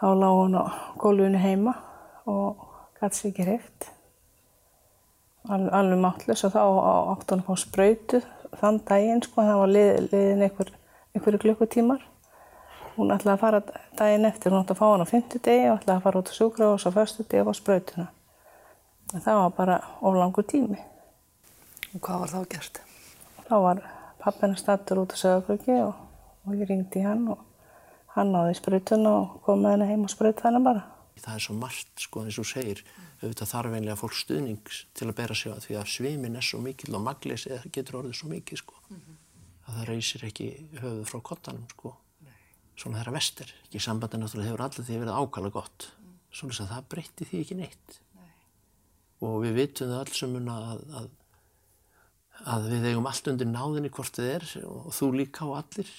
þá 0.00 0.06
lág 0.20 0.36
hún 0.36 0.58
á 0.60 0.64
gólfinu 1.00 1.40
heima 1.40 1.72
og 2.28 2.66
gæti 3.00 3.18
sér 3.18 3.30
ekki 3.30 3.46
hreift. 3.48 3.88
Al, 5.48 5.66
alveg 5.72 5.98
mátlus 6.02 6.44
og 6.46 6.52
þá 6.54 6.62
átti 7.14 7.34
hún 7.34 7.42
að 7.42 7.48
fá 7.48 7.62
spröytu 7.64 8.22
þann 8.60 8.82
daginn 8.86 9.24
sko, 9.24 9.42
það 9.42 9.60
var 9.62 9.72
lið, 9.72 9.90
liðin 10.12 10.46
einhver, 10.46 10.72
einhverju 11.16 11.42
klukkutímar. 11.46 12.04
Hún 12.98 13.14
ætlaði 13.14 13.34
að 13.38 13.40
fara 13.40 13.62
daginn 13.96 14.28
eftir, 14.28 14.52
hún 14.52 14.60
ætlaði 14.60 14.76
að 14.76 14.82
fá 14.82 14.86
hann 14.90 15.04
á 15.08 15.12
fymtu 15.14 15.40
degi 15.40 15.68
og 15.70 15.78
ætlaði 15.80 15.96
að 15.96 16.06
fara 16.06 16.20
út 16.20 16.32
á 16.32 16.34
sjúkrahús 16.36 16.84
á 16.84 16.90
förstu 16.92 17.24
degi 17.24 17.40
og 17.40 17.48
fá 17.48 17.60
sprautuna. 17.62 18.08
En 19.14 19.24
það 19.24 19.40
var 19.40 19.54
bara 19.56 19.78
oflangur 20.00 20.44
tími. 20.44 20.91
Og 21.92 22.00
hvað 22.00 22.24
var 22.24 22.32
þá 22.32 22.40
gert? 22.54 22.82
Þá 23.48 23.56
var 23.66 23.82
pappina 24.22 24.56
stattur 24.56 25.02
út 25.02 25.12
á 25.12 25.16
sögurkröki 25.18 25.76
og, 25.82 25.94
og 26.46 26.56
ég 26.56 26.68
ringdi 26.70 27.02
hann 27.04 27.26
og 27.34 27.42
hann 28.14 28.32
náði 28.32 28.56
sprautuna 28.58 29.12
og 29.20 29.38
kom 29.44 29.62
með 29.64 29.76
henni 29.76 29.90
heim 29.92 30.04
og 30.06 30.12
sprauti 30.12 30.46
henni 30.46 30.62
bara. 30.64 30.86
Það 31.22 31.34
er 31.36 31.44
svo 31.44 31.54
margt 31.54 32.04
sko 32.06 32.24
eins 32.24 32.38
og 32.40 32.48
segir 32.48 32.80
auðvitað 33.22 33.50
þarf 33.52 33.74
einlega 33.76 33.98
fólk 33.98 34.14
stuðnings 34.18 34.78
til 34.98 35.08
að 35.08 35.16
bera 35.20 35.36
sig 35.38 35.54
á 35.54 35.56
því 35.62 35.76
að 35.78 35.90
svimin 35.92 36.38
er 36.38 36.46
svo 36.46 36.58
mikil 36.62 36.96
og 36.98 37.04
magleysi 37.04 37.58
getur 37.74 38.00
orðið 38.00 38.16
svo 38.18 38.30
mikið 38.32 38.62
sko 38.62 38.78
mm 38.88 38.96
-hmm. 38.96 39.18
að 39.66 39.74
það 39.76 39.88
reysir 39.90 40.24
ekki 40.26 40.46
höfuð 40.82 41.04
frá 41.10 41.20
kottanum 41.22 41.66
sko 41.70 41.94
Nei. 42.24 42.34
svona 42.76 42.98
þeirra 42.98 43.16
vestir 43.18 43.54
ekki 43.64 43.80
sambandi 43.80 44.18
náttúrulega 44.18 44.50
hefur 44.50 44.64
allir 44.66 44.86
því 44.86 44.98
verið 45.02 45.20
ákala 45.20 45.50
gott 45.50 45.88
mm. 46.00 46.18
svona 46.32 46.52
þess 46.52 46.64
að 46.64 46.72
það 46.74 46.88
breytti 46.88 47.24
því 47.24 47.40
ekki 47.40 47.54
neitt 47.54 48.00
Nei. 48.14 48.30
og 49.20 49.42
við 49.44 49.52
vitum 49.54 49.88
það 49.88 50.00
alls 50.00 50.22
um 50.22 50.48
að, 50.48 50.82
að 50.98 51.10
að 52.48 52.68
við 52.72 52.88
eigum 52.90 53.06
allt 53.10 53.30
undir 53.30 53.48
náðinni 53.48 53.92
hvort 53.94 54.18
þið 54.18 54.28
er 54.32 54.48
og 54.66 54.90
þú 54.96 55.08
líka 55.18 55.46
og 55.46 55.56
allir 55.60 55.92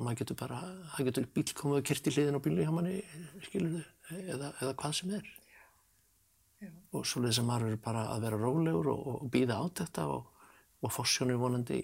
og 0.00 0.04
maður 0.06 0.20
getur 0.22 0.38
bara, 0.40 0.60
það 0.94 1.10
getur 1.10 1.28
bíl 1.34 1.44
komið 1.56 1.80
að 1.80 1.86
kyrti 1.90 2.14
hliðin 2.14 2.38
á 2.38 2.44
bílu 2.44 2.64
hjá 2.64 2.72
manni 2.72 2.96
skilur 3.44 3.76
þau, 3.80 4.20
eða, 4.20 4.52
eða 4.62 4.76
hvað 4.80 4.96
sem 5.00 5.14
er 5.18 5.30
og 6.92 7.06
svolítið 7.06 7.36
sem 7.38 7.48
maður 7.48 7.74
er 7.74 7.80
bara 7.84 8.04
að 8.14 8.26
vera 8.26 8.38
rólegur 8.40 8.90
og, 8.92 9.08
og 9.14 9.32
býða 9.32 9.58
át 9.62 9.82
þetta 9.82 10.06
og, 10.12 10.46
og 10.84 10.92
fossjónir 10.92 11.40
vonandi 11.40 11.80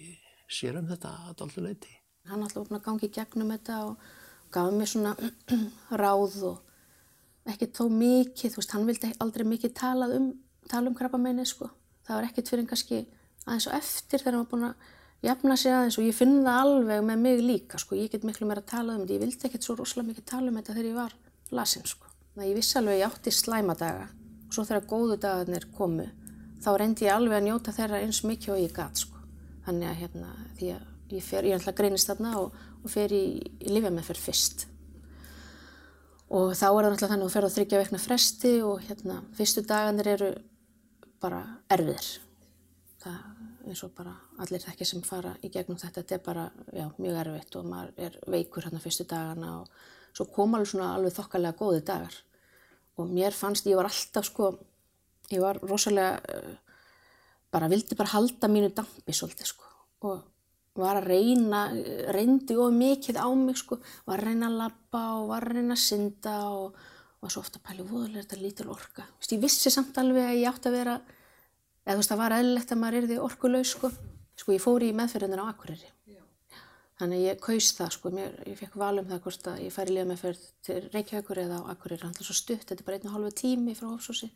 sér 0.47 0.78
um 0.80 0.88
þetta 0.90 1.12
að 1.26 1.37
doldu 1.40 1.64
leiti. 1.64 1.92
Hann 2.26 2.42
alltaf 2.42 2.64
opnaði 2.64 2.85
gangi 2.85 3.11
gegnum 3.14 3.52
þetta 3.54 3.78
og 3.87 4.07
gaf 4.54 4.73
mér 4.75 4.90
svona 4.90 5.14
ráð 6.02 6.38
og 6.50 7.52
ekki 7.52 7.71
þó 7.73 7.85
mikið, 7.92 8.52
þú 8.52 8.61
veist, 8.61 8.75
hann 8.75 8.88
vildi 8.88 9.12
aldrei 9.23 9.47
mikið 9.47 9.75
tala 9.78 10.11
um, 10.16 10.33
tala 10.71 10.90
um 10.90 10.99
krabbameini 10.99 11.47
sko. 11.47 11.71
Það 12.07 12.19
var 12.19 12.28
ekkert 12.28 12.52
fyrir 12.52 12.69
kannski 12.71 13.02
aðeins 13.47 13.69
og 13.71 13.79
eftir 13.79 14.23
þegar 14.23 14.38
var 14.41 14.50
búin 14.50 14.69
að 14.69 14.93
jafna 15.26 15.57
sig 15.57 15.73
aðeins 15.73 15.99
og 16.00 16.07
ég 16.07 16.17
finn 16.17 16.37
það 16.43 16.61
alveg 16.65 17.07
með 17.07 17.23
mig 17.23 17.43
líka 17.45 17.81
sko. 17.81 17.97
Ég 17.99 18.12
get 18.12 18.26
miklu 18.26 18.49
meira 18.49 18.62
að 18.62 18.71
tala 18.75 18.97
um 18.97 19.05
þetta, 19.05 19.17
ég 19.17 19.25
vildi 19.25 19.49
ekkert 19.49 19.67
svo 19.67 19.79
rosalega 19.79 20.12
mikið 20.12 20.29
tala 20.33 20.50
um 20.50 20.61
þetta 20.61 20.76
þegar 20.76 20.91
ég 20.91 21.00
var 21.00 21.17
lasin 21.57 21.87
sko. 21.88 22.12
Það 22.37 22.50
ég 22.50 22.59
vissi 22.59 22.79
alveg 22.81 23.00
ég 23.00 23.09
átti 23.09 23.33
slæmadaga 23.33 24.09
og 24.47 24.55
svo 24.55 24.67
þegar 24.69 24.88
góðu 24.91 25.19
dagarnir 25.23 25.69
komu 25.76 26.07
þá 26.62 26.71
reyndi 26.81 27.07
ég 27.07 27.15
alveg 27.15 27.38
að 27.38 27.47
njóta 27.47 27.75
þeirra 27.76 28.03
eins 28.05 28.23
mikið 28.26 28.55
og 28.55 28.62
ég 28.62 28.76
gæt 28.76 29.03
sko. 29.05 29.23
Þannig 29.67 29.91
að 29.91 30.00
hérna 30.03 30.33
því 30.59 30.71
að 30.76 31.15
ég 31.17 31.26
fer, 31.26 31.47
ég 31.47 31.59
ætla 31.59 31.73
að 31.73 31.79
greinist 31.81 32.11
þarna 32.11 32.33
og, 32.41 32.57
og 32.83 32.91
fer 32.91 33.15
í, 33.15 33.25
í 33.62 33.73
lifja 33.73 33.93
með 33.95 34.11
fyrir 34.11 34.25
fyrst. 34.25 34.67
Og 36.26 36.53
þá 36.59 36.67
er 36.67 36.75
það 36.75 36.91
náttúrulega 36.91 37.11
þannig 37.12 37.25
að 37.25 37.29
þú 37.29 37.35
fer 37.37 37.47
á 37.47 37.55
þryggja 37.55 37.83
vekna 37.85 38.03
fresti 38.03 38.55
og 38.67 38.87
hérna 38.88 39.19
fyrstu 39.38 39.62
dagarnir 39.67 40.12
eru 40.17 40.31
bara 41.23 41.43
erfiðir. 41.71 42.09
Eins 43.66 43.82
og 43.82 43.92
bara 43.96 44.12
allir 44.42 44.62
þekkir 44.62 44.88
sem 44.88 45.02
fara 45.02 45.32
í 45.42 45.50
gegnum 45.50 45.78
þetta, 45.80 46.02
þetta 46.02 46.14
er 46.14 46.23
bara 46.26 46.44
já, 46.70 46.87
mjög 47.02 47.16
erfitt 47.25 47.56
og 47.58 47.66
maður 47.66 48.04
er 48.06 48.18
veikur 48.30 48.66
hérna 48.66 48.82
fyrstu 48.82 49.06
dagana 49.11 49.56
og 49.61 49.73
svo 50.14 50.28
koma 50.32 50.61
alveg 50.61 50.70
svona 50.70 50.92
alveg 50.94 51.16
þokkalega 51.16 51.58
góði 51.58 51.82
dagar 51.88 52.20
og 52.96 53.11
mér 53.11 53.35
fannst, 53.37 53.66
ég 53.66 53.76
var 53.76 53.90
alltaf 53.90 54.28
sko, 54.30 54.52
ég 55.32 55.42
var 55.42 55.58
rosalega, 55.66 56.20
uh, 56.32 56.78
bara 57.52 57.68
vildi 57.73 57.99
bara 57.99 58.14
halda 58.14 58.49
mínu 58.49 58.70
dampi 58.76 59.12
svolítið 59.16 59.50
sko 59.50 59.73
og 60.06 60.23
var 60.76 61.00
að 61.00 61.08
reyna, 61.11 61.62
reyndi 62.14 62.56
of 62.61 62.75
mikið 62.75 63.18
á 63.18 63.28
mig 63.32 63.58
sko, 63.61 63.80
var 64.06 64.20
að 64.20 64.30
reyna 64.30 64.50
að 64.50 64.58
lappa 64.61 65.02
og 65.18 65.30
var 65.32 65.46
að 65.49 65.58
reyna 65.58 65.76
að 65.76 65.82
synda 65.82 66.37
og 66.52 66.76
var 67.23 67.32
svo 67.32 67.42
ofta 67.42 67.61
að 67.61 67.66
pæla, 67.68 67.87
voðalega 67.88 68.20
er 68.20 68.26
þetta 68.26 68.40
lítil 68.42 68.66
orka. 68.73 69.06
Vist, 69.16 69.32
ég 69.32 69.42
vissi 69.42 69.73
samt 69.73 69.96
alveg 70.00 70.28
að 70.28 70.40
ég 70.42 70.50
átti 70.50 70.70
að 70.70 70.76
vera, 70.76 70.96
eða 71.87 71.95
þú 71.95 72.02
veist 72.02 72.12
það 72.12 72.23
var 72.23 72.37
eðlilegt 72.37 72.75
að 72.75 72.81
maður 72.83 72.99
erði 73.00 73.19
orkulegs 73.23 73.73
sko, 73.76 73.93
sko 74.37 74.57
ég 74.57 74.64
fór 74.64 74.85
í 74.85 74.93
meðferðinu 74.97 75.47
á 75.47 75.50
Akureyri. 75.52 75.93
Þannig 76.97 77.26
ég 77.26 77.40
kaus 77.45 77.75
það 77.76 77.90
sko, 77.93 78.11
mér, 78.16 78.37
ég 78.49 78.57
fekk 78.57 78.76
val 78.81 78.95
um 78.97 79.09
það 79.09 79.19
hvort 79.26 79.49
að 79.52 79.59
ég 79.66 79.75
færi 79.75 79.93
líða 79.93 80.07
með 80.09 80.23
fyrir 80.23 80.45
til 80.64 80.78
Reykjavíkur 80.95 81.40
eða 81.43 81.59
á 81.61 81.69
Akkurir, 81.75 82.00
hann 82.07 82.14
er 82.16 82.25
svo 82.25 82.37
stutt, 82.38 82.64
þetta 82.64 82.81
er 82.81 82.87
bara 82.87 82.97
einu 82.97 83.12
hálfu 83.12 83.33
tími 83.37 83.75
frá 83.76 83.90
Hófsósi. 83.90 84.31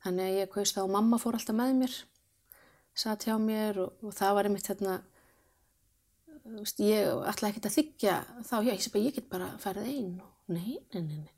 Þannig 0.00 0.38
ég 0.38 0.48
kaus 0.54 0.72
það 0.72 0.86
og 0.86 0.94
mamma 0.94 1.18
fór 1.20 1.36
alltaf 1.36 1.58
með 1.58 1.74
mér 1.82 1.98
satt 3.00 3.26
hjá 3.26 3.36
mér 3.40 3.80
og, 3.84 3.92
og 4.04 4.14
það 4.16 4.36
var 4.36 4.48
einmitt 4.48 4.70
hérna, 4.70 4.96
þú 6.44 6.56
veist, 6.64 6.82
ég 6.84 7.28
ætla 7.30 7.50
ekkert 7.50 7.68
að 7.70 7.76
þykja 7.78 8.16
þá, 8.48 8.56
já, 8.66 8.72
ég 8.72 8.82
sé 8.84 8.92
bara, 8.94 9.04
ég 9.04 9.16
get 9.16 9.30
bara 9.30 9.50
farið 9.62 9.92
einn 9.92 10.16
og 10.24 10.56
nei, 10.56 10.76
nei, 10.92 11.02
nei, 11.04 11.20
nei, 11.22 11.32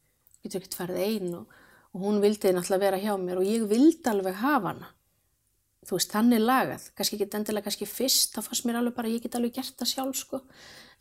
getur 0.44 0.62
ekkert 0.62 0.78
farið 0.80 1.02
einn 1.06 1.36
og, 1.40 1.60
og 1.92 2.06
hún 2.06 2.20
vildi 2.24 2.54
náttúrulega 2.54 2.86
vera 2.86 3.02
hjá 3.02 3.14
mér 3.20 3.42
og 3.42 3.48
ég 3.48 3.66
vildi 3.70 4.12
alveg 4.12 4.38
hafa 4.40 4.72
hana. 4.72 4.90
Þú 5.82 5.96
veist, 5.98 6.12
þannig 6.14 6.42
lagað, 6.44 6.84
kannski 6.94 7.16
ekki 7.18 7.26
endilega 7.40 7.66
kannski 7.66 7.86
fyrst, 7.90 8.36
þá 8.36 8.44
fannst 8.46 8.66
mér 8.68 8.76
alveg 8.78 8.94
bara, 8.94 9.10
ég 9.10 9.22
get 9.24 9.34
alveg 9.34 9.56
gert 9.56 9.74
það 9.80 9.88
sjálf, 9.90 10.18
sko. 10.20 10.38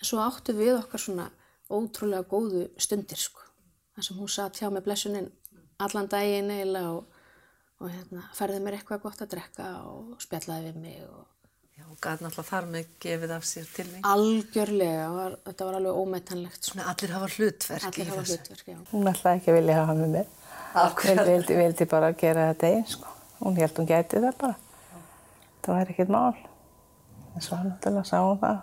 En 0.02 0.08
svo 0.10 0.22
áttu 0.24 0.56
við 0.58 0.72
okkar 0.80 1.04
svona 1.04 1.28
ótrúlega 1.70 2.26
góðu 2.32 2.64
stundir, 2.82 3.20
sko. 3.22 3.44
Það 3.96 4.08
sem 4.08 4.18
hún 4.18 4.32
satt 4.34 4.58
hjá 4.58 4.72
með 4.74 4.88
blessuninn 4.88 5.30
allan 5.82 6.10
daginn 6.10 6.50
eiginlega 6.54 6.96
og, 6.96 7.20
og 7.82 7.92
hérna, 7.94 8.24
færði 8.38 8.64
mér 8.66 8.80
eitthvað 8.80 9.04
gott 9.06 9.22
að 9.22 9.30
drekka 9.36 9.68
og 9.92 10.18
spjallaði 10.24 10.72
við 10.72 10.82
mig 10.88 10.98
og 11.06 11.28
Já, 11.78 11.86
og 11.88 11.96
gæti 12.04 12.26
náttúrulega 12.26 12.50
þar 12.50 12.66
með 12.74 12.90
gefið 13.02 13.32
af 13.38 13.46
sér 13.48 13.70
til 13.74 13.86
því. 13.88 14.02
algjörlega, 14.06 15.06
var, 15.16 15.38
þetta 15.46 15.68
var 15.70 15.78
alveg 15.80 16.00
ómetanlegt, 16.02 16.60
sko. 16.66 16.74
Svona 16.76 16.90
allir 16.92 17.14
hafa 17.16 17.30
hlutverk 17.38 17.86
Allir 17.88 18.04
í 18.04 18.10
hafa 18.10 18.26
þessu. 18.26 18.36
hlutverk, 18.42 18.68
já. 18.74 18.78
Hún 18.92 19.10
ætlaði 19.14 19.40
ekki 19.40 19.54
að 19.54 19.58
vilja 19.62 19.78
hafa 19.80 19.96
með 20.02 20.12
mér. 20.18 20.34
Vildi, 21.32 21.56
vildi 21.62 21.88
bara 21.94 22.12
gera 22.22 22.50
þetta 22.52 22.70
einn, 22.76 22.86
sko. 22.92 23.16
Hún 23.42 23.58
held 23.62 23.80
hún 23.82 23.90
gæti 23.90 24.22
það 24.22 24.38
bara. 24.44 24.60
Það 25.62 25.78
væri 25.78 25.94
ekkert 25.96 26.14
mál. 26.16 26.36
En 27.36 27.46
svo 27.46 27.60
náttúrulega 27.64 28.04
sá 28.10 28.18
hún 28.26 28.40
það. 28.42 28.60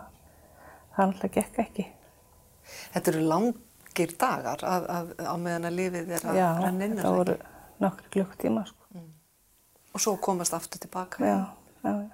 Það 0.95 1.11
náttúrulega 1.13 1.33
gekk 1.39 1.59
ekki. 1.63 1.85
Þetta 2.93 3.11
eru 3.13 3.23
langir 3.31 4.13
dagar 4.21 4.63
að, 4.67 4.87
að, 4.97 5.13
á 5.25 5.33
meðan 5.41 5.69
að 5.69 5.77
lífið 5.79 6.11
er 6.17 6.27
að 6.29 6.37
Já, 6.41 6.47
renna 6.65 6.85
inn. 6.85 6.93
er 6.97 7.01
það 7.01 7.07
það 7.09 7.17
voru 7.21 7.35
nokkru 7.79 8.11
klukktíma, 8.17 8.65
sko. 8.69 9.03
Og 9.95 10.03
svo 10.03 10.13
komast 10.21 10.53
aftur 10.53 10.81
tilbaka. 10.83 11.23
Já, 11.25 11.37
já, 11.87 11.93
já. 12.03 12.09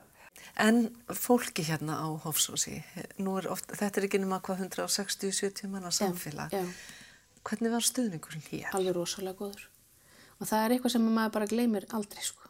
En 0.62 0.78
fólki 1.12 1.66
hérna 1.68 1.98
á 2.00 2.08
Hofsósi, 2.24 2.78
nú 3.20 3.34
er 3.40 3.50
oft, 3.52 3.74
þetta 3.76 4.00
er 4.00 4.06
ekki 4.08 4.20
nema 4.22 4.38
hvað 4.46 4.62
160-70 4.70 5.68
manna 5.74 5.92
samfélag. 5.92 6.54
Já, 6.56 6.64
Hvernig 7.46 7.74
var 7.76 7.84
stuðningurinn 7.86 8.46
hér? 8.48 8.70
alveg 8.74 8.96
rosalega 8.96 9.36
góður. 9.38 9.66
Og 10.40 10.48
það 10.50 10.64
er 10.66 10.74
eitthvað 10.78 10.94
sem 10.96 11.04
maður 11.14 11.34
bara 11.36 11.50
gleymir 11.52 11.86
aldrei, 11.94 12.24
sko. 12.26 12.45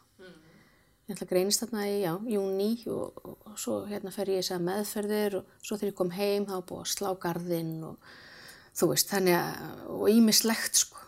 Ég 1.06 1.14
ætla 1.14 1.26
að 1.28 1.30
greinist 1.30 1.62
þarna 1.62 1.82
í, 1.86 1.98
já, 2.02 2.12
júni 2.26 2.70
og, 2.90 3.18
og, 3.22 3.34
og 3.46 3.58
svo 3.62 3.76
hérna 3.86 4.10
fer 4.10 4.32
ég 4.32 4.40
í 4.40 4.42
þess 4.42 4.56
að 4.56 4.64
meðferðir 4.66 5.36
og 5.38 5.50
svo 5.62 5.76
þegar 5.76 5.92
ég 5.92 5.98
kom 6.00 6.08
heim 6.16 6.46
þá 6.48 6.56
búið 6.66 6.80
að 6.82 6.88
slá 6.90 7.10
garðinn 7.22 7.76
og 7.86 8.08
þú 8.76 8.88
veist, 8.90 9.12
þannig 9.12 9.36
að, 9.38 9.84
og 9.94 10.08
ímislegt, 10.10 10.80
sko. 10.82 11.04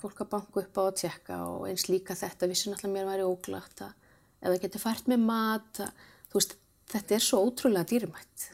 Fólk 0.00 0.22
að 0.22 0.30
banka 0.32 0.62
upp 0.62 0.78
á 0.78 0.82
að 0.84 0.94
tjekka 1.02 1.40
og 1.48 1.66
eins 1.66 1.88
líka 1.90 2.14
þetta, 2.16 2.48
vissi 2.48 2.70
náttúrulega 2.70 2.94
mér 2.94 3.08
væri 3.10 3.26
óglagt 3.26 3.82
að 3.84 3.98
eða 4.46 4.60
geti 4.62 4.80
fært 4.80 5.10
með 5.10 5.26
mat, 5.26 5.82
að, 5.82 6.06
þú 6.30 6.38
veist, 6.38 6.54
þetta 6.94 7.16
er 7.16 7.26
svo 7.26 7.42
ótrúlega 7.48 7.90
dýrmætt. 7.90 8.46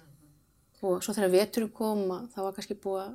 Og 0.80 1.04
svo 1.04 1.12
þegar 1.12 1.34
veturinn 1.36 1.76
kom, 1.76 2.02
að 2.16 2.26
þá 2.32 2.40
var 2.40 2.56
kannski 2.56 2.78
búið 2.80 3.04
að 3.04 3.14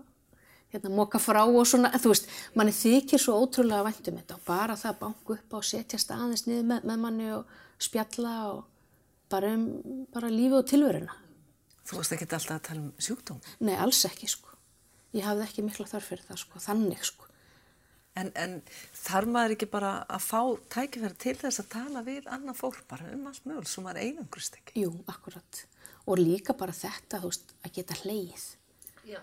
hérna, 0.71 0.93
moka 0.95 1.19
frá 1.19 1.41
og 1.43 1.65
svona, 1.67 1.91
þú 1.97 2.13
veist, 2.13 2.29
manni 2.55 2.77
þykir 2.77 3.25
svo 3.25 3.41
ótrúlega 3.41 3.89
væntum 3.89 4.21
þetta 4.21 4.37
og 4.37 4.47
bara 4.47 4.77
það 4.79 4.93
að 4.93 5.01
banka 5.01 5.35
upp 5.35 5.57
á 5.57 5.57
og 5.59 5.67
setja 5.67 5.99
staðins 5.99 6.45
niður 6.47 6.69
með, 6.71 6.87
með 6.87 7.03
manni 7.03 7.29
og 7.35 7.59
spjalla 7.81 8.35
og 8.51 8.63
bara 9.31 9.51
um 9.55 10.05
bara 10.13 10.29
lífi 10.31 10.57
og 10.57 10.67
tilveruna. 10.69 11.17
Þú 11.87 11.97
varst 11.97 12.15
ekki 12.15 12.27
alltaf 12.29 12.55
að 12.55 12.63
tala 12.67 12.83
um 12.83 12.93
sjúkdóm. 13.01 13.41
Nei, 13.65 13.75
alls 13.75 14.05
ekki, 14.07 14.29
sko. 14.29 14.53
Ég 15.15 15.25
hafði 15.27 15.47
ekki 15.47 15.65
mikla 15.65 15.89
þörf 15.89 16.07
fyrir 16.11 16.27
það, 16.27 16.39
sko, 16.45 16.61
þannig, 16.63 17.03
sko. 17.07 17.27
En, 18.19 18.29
en 18.35 18.57
þarf 18.95 19.31
maður 19.31 19.55
ekki 19.55 19.67
bara 19.71 19.91
að 20.11 20.23
fá 20.25 20.39
tækifæri 20.75 21.17
til 21.19 21.35
þess 21.39 21.63
að 21.63 21.69
tala 21.71 22.01
við 22.03 22.27
annað 22.31 22.57
fólk 22.59 22.81
bara 22.91 23.07
um 23.15 23.27
allt 23.29 23.45
mögul 23.47 23.67
sem 23.71 23.85
maður 23.87 24.03
einangrist 24.03 24.57
ekki? 24.59 24.83
Jú, 24.83 24.91
akkurat. 25.11 25.61
Og 26.11 26.19
líka 26.19 26.55
bara 26.59 26.75
þetta, 26.75 27.21
þú 27.21 27.31
veist, 27.31 27.53
að 27.63 27.77
geta 27.77 27.99
hleyið. 28.01 28.47
Já. 29.07 29.21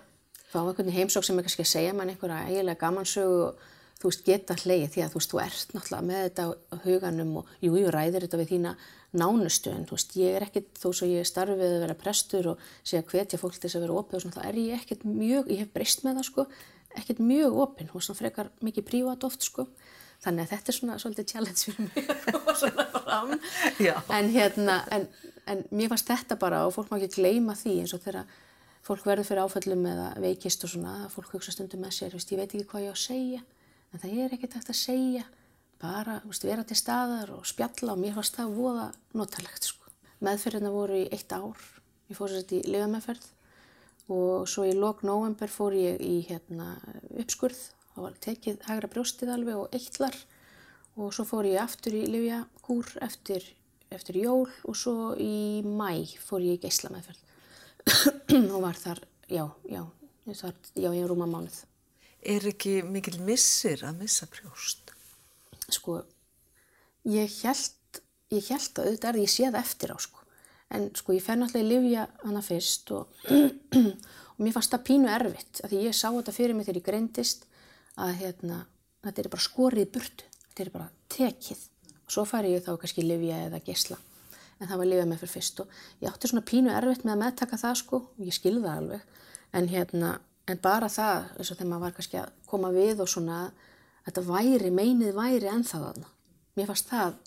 Fá 0.49 0.63
einhvern 0.63 0.95
heimsók 0.95 1.27
sem 1.27 1.37
er 1.37 1.45
kannski 1.45 1.67
að 1.67 1.73
segja 1.75 1.97
mann 1.97 2.13
einhverja 2.15 2.47
eiginlega 2.49 2.81
gamansögu 2.81 3.43
og 3.51 3.67
þú 3.99 4.11
veist, 4.11 4.25
geta 4.27 4.57
hleyið 4.59 4.93
því 4.95 5.03
að 5.05 5.13
þú 5.13 5.21
veist, 5.21 5.33
þú 5.33 5.41
ert 5.43 5.75
náttúrulega 5.75 6.07
með 6.09 6.25
þetta 6.29 6.47
huganum 6.85 7.37
og 7.41 7.53
jú, 7.65 7.75
jú, 7.75 7.91
ræðir 7.95 8.27
þetta 8.27 8.41
við 8.41 8.51
þína 8.53 8.75
nánustu 9.19 9.73
en 9.73 9.87
þú 9.89 9.97
veist, 9.97 10.17
ég 10.21 10.37
er 10.39 10.47
ekkit, 10.47 10.73
þó 10.79 10.89
svo 10.93 11.09
ég 11.09 11.27
starfi 11.27 11.57
við 11.59 11.77
að 11.77 11.85
vera 11.87 11.99
prestur 11.99 12.51
og 12.53 12.67
sé 12.87 13.01
að 13.01 13.13
hvetja 13.15 13.41
fólk 13.41 13.57
til 13.57 13.67
þess 13.67 13.79
að 13.79 13.87
vera 13.87 14.01
opið 14.03 14.19
og 14.19 14.25
svona, 14.25 14.37
þá 14.37 14.49
er 14.51 14.61
ég 14.63 14.83
ekkit 14.83 15.07
mjög, 15.09 15.51
ég 15.51 15.63
hef 15.65 15.73
breyst 15.75 16.05
með 16.07 16.21
það, 16.21 16.29
sko, 16.29 16.47
ekkit 17.01 17.23
mjög 17.25 17.61
opinn 17.65 17.93
og 17.93 18.05
svona 18.05 18.21
frekar 18.21 18.53
mikið 18.65 18.89
prívat 18.91 19.27
oft, 19.27 19.47
sko. 19.49 19.67
Þannig 20.19 20.49
að 20.49 20.53
þetta 20.53 20.73
er 20.73 20.75
svona 20.75 20.97
svolítið 20.99 21.27
challenge 21.31 21.61
fyrir 21.63 21.85
mig 21.87 22.09
að 22.11 22.25
koma 22.27 22.55
svona 22.59 22.87
fram. 22.91 23.35
En 24.19 24.31
hérna, 24.35 24.81
en, 24.95 25.05
en 25.47 25.61
mér 25.71 25.93
fannst 25.93 26.11
þetta 26.11 26.39
bara 26.41 26.65
og 26.67 26.75
fólk 26.75 26.91
má 26.91 26.99
ekki 26.99 27.21
gleyma 27.21 27.55
því 27.59 27.77
eins 27.85 27.95
og 27.95 28.03
þegar 28.03 28.27
fólk 28.89 29.07
verður 29.07 29.29
fyrir 29.29 29.45
áföllum 29.45 29.87
eða 29.87 30.09
veikist 30.25 30.67
og 30.67 30.73
svona, 30.73 30.97
fólk 31.13 31.37
hugsa 31.37 31.55
stundum 31.55 31.85
með 31.85 31.95
sér, 32.01 32.17
veist, 32.17 32.33
ég 32.35 32.41
veit 32.41 32.51
ekki 32.51 32.67
hvað 32.73 32.89
ég 32.89 32.91
á 32.91 32.97
að 32.97 33.05
segja, 33.05 33.45
en 33.93 34.03
það 34.03 34.23
er 34.25 34.37
ekkert 34.37 34.59
hægt 34.59 34.73
að 34.73 34.81
segja, 34.81 35.25
bara 35.79 36.19
veist, 36.27 36.45
vera 36.47 36.65
til 36.67 36.79
staðar 36.79 37.33
og 37.37 37.47
spjalla 37.49 37.95
og 37.95 38.03
mér 38.03 38.17
fannst 38.17 38.39
það 38.39 38.55
voða 38.59 38.87
notalegt. 39.17 39.69
Sko. 39.71 39.93
Meðferðina 40.25 40.73
voru 40.75 40.99
í 40.99 41.09
eitt 41.15 41.33
ár, 41.33 41.61
ég 42.11 42.19
fór 42.19 42.33
sér 42.33 42.57
í 42.57 42.63
lifameðferð 42.67 43.29
og 44.09 44.49
svo 44.49 44.65
í 44.65 44.73
lok 44.75 45.05
november 45.05 45.53
fór 45.53 45.77
ég 45.77 46.01
í 46.03 46.23
hérna, 46.27 46.73
uppskurð, 47.21 47.61
það 47.93 48.07
var 48.07 48.19
tekið 48.25 48.67
hægra 48.67 48.91
brjóstið 48.95 49.33
alveg 49.35 49.61
og 49.61 49.77
eitlar 49.77 50.17
og 50.99 51.13
svo 51.15 51.27
fór 51.29 51.47
ég 51.47 51.61
aftur 51.63 51.95
í 51.95 52.07
lifjakúr 52.11 52.95
eftir, 53.05 53.45
eftir 53.95 54.19
jól 54.25 54.49
og 54.65 54.77
svo 54.77 55.13
í 55.21 55.61
mæ 55.63 56.09
fór 56.25 56.43
ég 56.47 56.59
í 56.59 56.63
geislameðferð 56.65 57.25
og 58.55 58.61
var 58.65 58.81
þar, 58.81 59.05
já, 59.31 59.45
já, 59.69 59.85
var, 60.27 60.57
já, 60.75 60.91
ég 60.91 61.07
rúma 61.09 61.29
mánuð. 61.29 61.68
Er 62.23 62.47
ekki 62.51 62.81
mikil 62.83 63.19
missir 63.23 63.85
að 63.87 64.03
missa 64.03 64.27
brjóst? 64.31 64.93
Sko, 65.71 66.01
ég 67.07 67.35
held, 67.45 68.01
ég 68.35 68.49
held 68.51 68.81
að 68.81 68.89
auðvitað 68.89 69.11
er 69.11 69.21
ég 69.23 69.33
sé 69.33 69.47
það 69.47 69.61
eftir 69.61 69.95
á, 69.95 69.97
sko. 70.03 70.25
En 70.75 70.89
sko, 70.99 71.15
ég 71.17 71.25
fer 71.25 71.39
náttúrulega 71.39 71.65
í 71.65 71.69
livja 71.69 72.09
hana 72.25 72.43
fyrst 72.45 72.91
og, 72.97 73.15
og 74.35 74.43
mér 74.43 74.57
fannst 74.57 74.75
það 74.75 74.85
pínu 74.91 75.13
erfitt, 75.13 75.63
af 75.63 75.71
því 75.71 75.85
ég 75.87 75.97
sá 75.97 76.09
þetta 76.11 76.35
fyrir 76.37 76.59
mig 76.59 76.67
þegar 76.67 76.81
ég 76.83 76.89
greindist 76.91 77.47
að 77.97 78.19
hérna, 78.25 78.65
þetta 79.07 79.25
er 79.25 79.31
bara 79.33 79.47
skorið 79.47 79.95
burtu, 79.95 80.29
þetta 80.49 80.67
er 80.67 80.75
bara 80.75 80.91
tekið. 81.15 81.65
Og 82.03 82.13
svo 82.13 82.27
fær 82.29 82.49
ég 82.49 82.65
þá 82.65 82.75
kannski 82.77 83.07
livja 83.07 83.41
eða 83.47 83.63
gesla 83.65 84.01
en 84.59 84.67
það 84.67 84.81
var 84.81 84.91
lifað 84.91 85.11
með 85.11 85.21
fyrir 85.23 85.35
fyrst 85.37 85.61
og 85.63 85.75
ég 86.03 86.11
átti 86.11 86.31
svona 86.31 86.47
pínu 86.47 86.73
erfitt 86.75 87.05
með 87.07 87.15
að 87.15 87.21
meðtaka 87.23 87.59
það 87.61 87.77
sko 87.83 88.01
og 88.03 88.25
ég 88.27 88.35
skilði 88.35 88.65
það 88.65 88.81
alveg 88.81 89.05
en 89.59 89.69
hérna, 89.73 90.11
en 90.49 90.61
bara 90.65 90.89
það 90.93 91.27
eins 91.37 91.51
og 91.51 91.59
þegar 91.59 91.71
maður 91.71 91.85
var 91.85 91.97
kannski 91.97 92.21
að 92.21 92.37
koma 92.49 92.71
við 92.75 93.03
og 93.05 93.11
svona 93.13 93.39
þetta 94.07 94.25
væri, 94.29 94.71
meinið 94.73 95.17
væri 95.17 95.51
ennþá 95.53 95.81
þarna. 95.85 96.13
Mér 96.57 96.71
fannst 96.71 96.91
það 96.91 97.19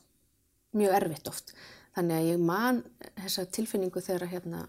mjög 0.81 0.95
erfitt 0.97 1.31
oft. 1.31 1.53
Þannig 1.95 2.17
að 2.17 2.29
ég 2.29 2.45
man 2.47 2.83
þessa 3.19 3.45
tilfinningu 3.57 4.03
þegar 4.03 4.31
hérna 4.31 4.61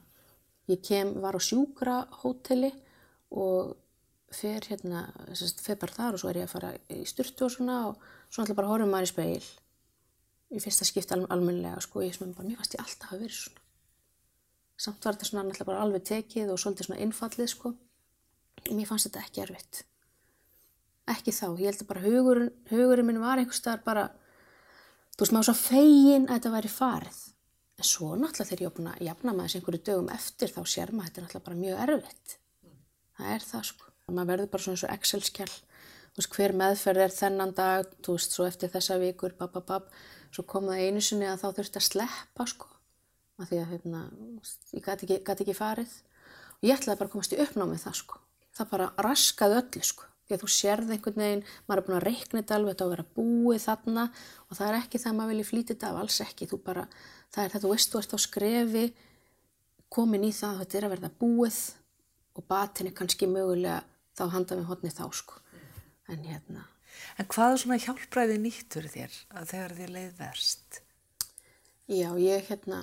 ég 0.70 0.82
kem, 0.84 1.14
var 1.22 1.38
á 1.38 1.40
sjúkra 1.42 1.96
hóteli 2.22 2.72
og 3.32 3.76
fer 4.32 4.64
hérna, 4.68 5.06
að 5.28 5.42
fer 5.60 5.78
bara 5.80 5.96
þar 5.96 6.16
og 6.16 6.22
svo 6.22 6.30
er 6.30 6.42
ég 6.42 6.48
að 6.48 6.54
fara 6.54 6.72
í 6.92 7.02
styrtu 7.08 7.46
og 7.46 7.52
svona 7.52 7.78
og 7.90 8.06
svo 8.32 8.44
ætla 8.44 8.56
bara 8.56 8.70
að 8.70 8.74
horfa 8.76 8.92
maður 8.92 9.08
í 9.08 9.12
speil 9.12 9.50
í 10.52 10.60
fyrsta 10.60 10.86
skipti 10.88 11.16
al 11.16 11.24
almennilega 11.32 11.80
sko, 11.80 12.02
ég 12.04 12.16
sem 12.16 12.32
bara, 12.36 12.48
mér 12.48 12.60
fannst 12.60 12.76
ég 12.76 12.84
alltaf 12.84 13.14
að 13.14 13.24
vera 13.24 13.36
svona. 13.36 13.62
Samt 14.82 15.04
var 15.04 15.16
þetta 15.16 15.28
svona 15.28 15.44
náttúrulega 15.46 15.68
bara 15.68 15.84
alveg 15.86 16.04
tekið 16.08 16.52
og 16.52 16.60
svolítið 16.60 16.88
svona 16.88 17.02
innfallið 17.04 17.50
sko. 17.52 17.72
Mér 18.70 18.86
fannst 18.86 19.08
þetta 19.08 19.24
ekki 19.26 19.42
erfitt. 19.42 19.82
Ekki 21.10 21.34
þá, 21.34 21.46
ég 21.58 21.72
held 21.72 21.82
að 21.82 21.88
bara 21.90 22.04
hugurinn, 22.04 22.52
hugurinn 22.70 23.08
minn 23.08 23.22
var 23.22 23.40
einhvers 23.42 23.58
staðar 23.58 23.82
bara, 23.86 24.04
þú 25.16 25.24
veist 25.24 25.34
maður 25.34 25.48
svo 25.50 25.56
fegin 25.58 26.28
að 26.28 26.36
þetta 26.36 26.52
væri 26.54 26.70
farið. 26.72 27.22
En 27.82 27.88
svo 27.88 28.12
náttúrulega 28.14 28.48
þegar 28.52 28.62
ég 28.62 28.80
að 28.92 29.06
jafna 29.08 29.34
maður 29.34 29.56
einhverju 29.58 29.82
dögum 29.88 30.12
eftir 30.14 30.52
þá 30.54 30.62
sér 30.70 30.92
maður 30.94 31.08
þetta 31.10 31.24
náttúrulega 31.24 31.46
bara 31.48 31.60
mjög 31.64 31.82
erfitt. 31.86 32.36
Það 33.18 33.34
er 33.34 33.46
það 33.48 33.66
sko. 33.72 33.88
Maður 34.12 34.30
verður 34.32 34.50
bara 34.52 34.64
svona 34.64 34.76
eins 34.76 34.84
og 34.86 34.94
Excel-skjall. 34.96 35.54
Þú 36.12 36.20
veist, 36.20 36.34
hver 36.36 36.52
meðferð 36.60 37.02
er 37.06 37.14
þennan 37.16 37.54
dag, 37.56 37.92
þú 38.04 38.16
veist, 38.18 38.34
svo 38.36 38.46
eftir 38.46 38.70
þessa 38.72 38.98
vikur, 39.00 39.34
bab, 39.38 39.54
bab, 39.54 39.66
bab. 39.68 39.86
Svo 40.32 40.44
kom 40.48 40.68
það 40.68 40.82
einu 40.86 41.02
sinni 41.04 41.28
að 41.28 41.40
þá 41.42 41.48
þurfti 41.58 41.80
að 41.80 41.86
sleppa, 41.88 42.46
sko. 42.52 42.68
Af 43.40 43.48
því 43.48 43.60
að, 43.62 43.70
hérna, 43.72 44.02
ég 44.76 44.84
gæti 44.84 45.08
ekki, 45.08 45.22
ekki 45.34 45.56
farið. 45.56 45.94
Og 46.58 46.68
ég 46.68 46.76
ætlaði 46.76 47.00
bara 47.00 47.08
að 47.08 47.14
komast 47.16 47.32
í 47.32 47.40
uppnámið 47.42 47.86
það, 47.86 47.96
sko. 48.02 48.20
Það 48.52 48.72
bara 48.72 48.88
raskaði 49.06 49.58
öllu, 49.60 49.84
sko. 49.88 50.08
Því 50.22 50.36
að 50.36 50.42
þú 50.42 50.50
sérði 50.54 50.96
einhvern 50.96 51.22
veginn, 51.22 51.44
maður 51.66 51.82
er 51.82 51.86
búin 51.86 51.98
að 51.98 52.06
reikna 52.06 52.40
þetta 52.40 52.56
alveg, 52.56 52.72
þetta 52.72 52.84
á 52.84 52.86
að 52.86 52.92
vera 52.94 53.06
búið 53.16 53.64
þarna 53.66 54.04
og 54.46 54.58
það 54.58 54.66
er 54.68 54.78
ekki 54.78 55.00
það 55.02 55.12
að 55.12 55.16
maður 55.18 55.32
vilja 55.32 55.48
flýta 55.50 55.74
þetta 55.74 55.88
af, 55.90 56.00
alls 56.02 56.18
ekki. 56.24 56.48
Þú 56.50 56.58
bara, 56.66 56.84
það 57.34 57.44
er 57.44 57.54
þetta, 57.54 57.62
þú 57.64 57.72
veist, 57.72 57.92
þú 57.92 58.02
ert 58.02 58.14
á 58.14 58.18
skrefi, 58.26 58.84
komin 59.92 60.28
í 60.28 60.34
það 60.36 60.52
að 60.52 60.60
þetta 60.62 60.78
er 60.78 60.88
að 60.88 60.94
verða 60.96 61.14
búið 61.22 61.62
og 62.32 62.46
batinni 62.48 62.94
kannski 62.96 63.28
mögulega 63.28 63.80
þá 64.16 64.24
handa 64.36 64.60
með 64.60 64.70
hodni 64.70 64.94
þá, 64.94 65.04
sko. 65.16 65.42
En 66.12 66.22
hérna, 66.28 66.68
En 67.18 67.28
hvað 67.28 67.54
er 67.54 67.60
svona 67.62 67.78
hjálpræði 67.82 68.38
nýttur 68.40 68.88
þér 68.90 69.14
að 69.36 69.52
þegar 69.52 69.76
þér 69.78 69.94
leið 69.96 70.18
verst? 70.18 70.80
Já, 71.90 72.08
ég 72.20 72.48
hérna 72.48 72.82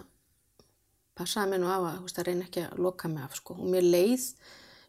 passaði 1.17 1.53
mér 1.53 1.63
nú 1.63 1.69
af 1.71 1.85
að, 1.85 1.97
þú 1.97 2.07
veist, 2.07 2.19
að 2.21 2.29
reyna 2.29 2.47
ekki 2.47 2.65
að 2.65 2.81
loka 2.85 3.11
mig 3.11 3.25
af, 3.25 3.37
sko. 3.39 3.57
Og 3.57 3.71
mér 3.73 3.87
leið, 3.87 4.25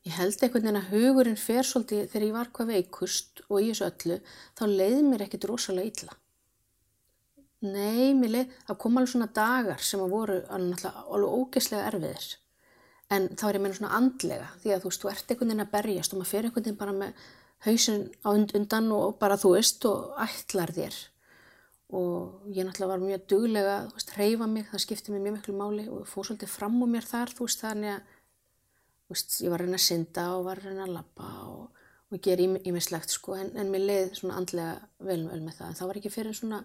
ég 0.08 0.16
held 0.16 0.40
einhvern 0.40 0.66
veginn 0.66 0.80
að 0.80 0.90
hugurinn 0.94 1.38
fer 1.40 1.66
svolítið 1.66 2.06
þegar 2.12 2.26
ég 2.26 2.36
var 2.36 2.50
hvað 2.56 2.72
veikust 2.74 3.42
og 3.48 3.56
í 3.60 3.70
þessu 3.70 3.86
öllu, 3.88 4.18
þá 4.56 4.64
leið 4.70 5.00
mér 5.08 5.24
ekkit 5.26 5.48
rosalega 5.50 5.92
illa. 5.92 6.18
Nei, 7.60 8.14
mér 8.16 8.34
leið, 8.34 8.54
það 8.68 8.80
kom 8.84 8.96
alveg 8.96 9.12
svona 9.12 9.32
dagar 9.36 9.82
sem 9.84 10.00
að 10.00 10.14
voru 10.14 10.38
alveg, 10.56 11.02
ógeðslega 11.10 11.90
erfiðir. 11.90 12.30
En 13.10 13.28
þá 13.34 13.44
er 13.48 13.58
ég 13.58 13.64
meina 13.64 13.76
svona 13.76 13.98
andlega, 13.98 14.48
því 14.62 14.72
að 14.72 14.82
þú 14.82 14.90
veist, 14.90 15.02
þú 15.02 15.12
ert 15.12 15.32
einhvern 15.34 15.50
veginn 15.50 15.64
að 15.66 15.72
berjast 15.74 16.14
og 16.14 16.20
maður 16.20 16.30
fer 16.30 16.48
einhvern 16.48 16.64
veginn 16.64 16.80
bara 16.80 16.96
með 16.96 17.24
hausin 17.66 18.04
á 18.24 18.28
undan 18.32 18.92
og 18.96 19.18
bara 19.20 19.36
þú 19.40 19.56
veist 19.58 19.84
og 19.90 20.14
ætlar 20.24 20.72
þér 20.72 20.96
og 21.90 22.46
ég 22.54 22.64
náttúrulega 22.64 22.92
var 22.92 23.02
mjög 23.02 23.22
duglega 23.26 23.76
að 23.90 24.12
hreyfa 24.14 24.46
mig, 24.46 24.68
það 24.70 24.82
skipti 24.84 25.12
mér 25.12 25.24
mjög 25.24 25.36
miklu 25.36 25.54
máli 25.58 25.86
og 25.90 26.06
fóð 26.06 26.28
svolítið 26.28 26.52
fram 26.52 26.76
úr 26.84 26.90
mér 26.92 27.06
þar 27.08 27.32
þú 27.34 27.48
veist 27.48 27.64
þannig 27.64 27.96
að 27.96 28.12
veist, 29.10 29.36
ég 29.44 29.52
var 29.52 29.62
að 29.62 29.68
reyna 29.68 29.80
að 29.80 29.86
synda 29.86 30.26
og 30.36 30.46
var 30.46 30.60
að 30.60 30.70
reyna 30.70 30.86
að 30.86 30.94
lappa 30.96 31.30
og, 31.50 31.82
og 32.10 32.22
gera 32.24 32.46
ímislegt 32.70 33.14
sko 33.14 33.36
en, 33.38 33.52
en 33.58 33.72
mér 33.72 33.86
leið 33.86 34.14
svona 34.20 34.38
andlega 34.40 34.76
vel, 34.98 35.22
vel 35.30 35.40
með 35.44 35.58
það 35.58 35.68
en 35.68 35.78
það 35.80 35.90
var 35.90 36.00
ekki 36.00 36.14
fyrir 36.14 36.38
svona 36.38 36.60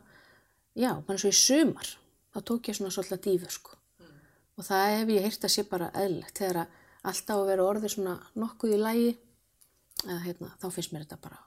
já, 0.75 0.91
bara 1.07 1.21
svo 1.21 1.31
í 1.31 1.39
sumar 1.39 1.91
þá 2.35 2.39
tók 2.51 2.69
ég 2.69 2.79
svona 2.79 2.93
svolítið 2.95 3.23
dífu 3.27 3.51
sko 3.57 3.75
mm. 3.75 4.15
og 4.59 4.69
það 4.69 4.87
hef 4.99 5.13
ég 5.15 5.27
heyrt 5.27 5.49
að 5.49 5.55
sé 5.55 5.67
bara 5.69 5.91
eðlegt 6.05 6.41
þegar 6.41 6.63
að 6.63 6.81
alltaf 7.05 7.41
að 7.41 7.49
vera 7.51 7.67
orðið 7.69 7.93
svona 7.93 8.15
nokkuð 8.33 8.77
í 8.77 8.79
lægi 8.81 9.11
eða 10.05 10.21
hérna, 10.25 10.53
þá 10.61 10.65
finnst 10.73 10.93
mér 10.93 11.05
þetta 11.05 11.21
bara 11.21 11.43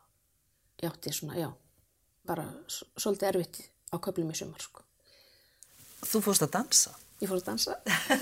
játti 0.78 1.12
svona, 1.14 1.38
já 1.38 1.48
bara 2.28 2.44
svolítið 2.68 3.30
erfitt 3.32 3.60
á 3.88 3.96
köflum 3.96 4.32
í 4.32 4.36
sumar 4.36 4.62
sko. 4.62 4.84
Þú 6.04 6.20
fórst 6.26 6.44
að 6.44 6.54
dansa? 6.58 6.92
Ég 7.18 7.26
fór 7.26 7.40
að 7.40 7.48
dansa. 7.48 7.74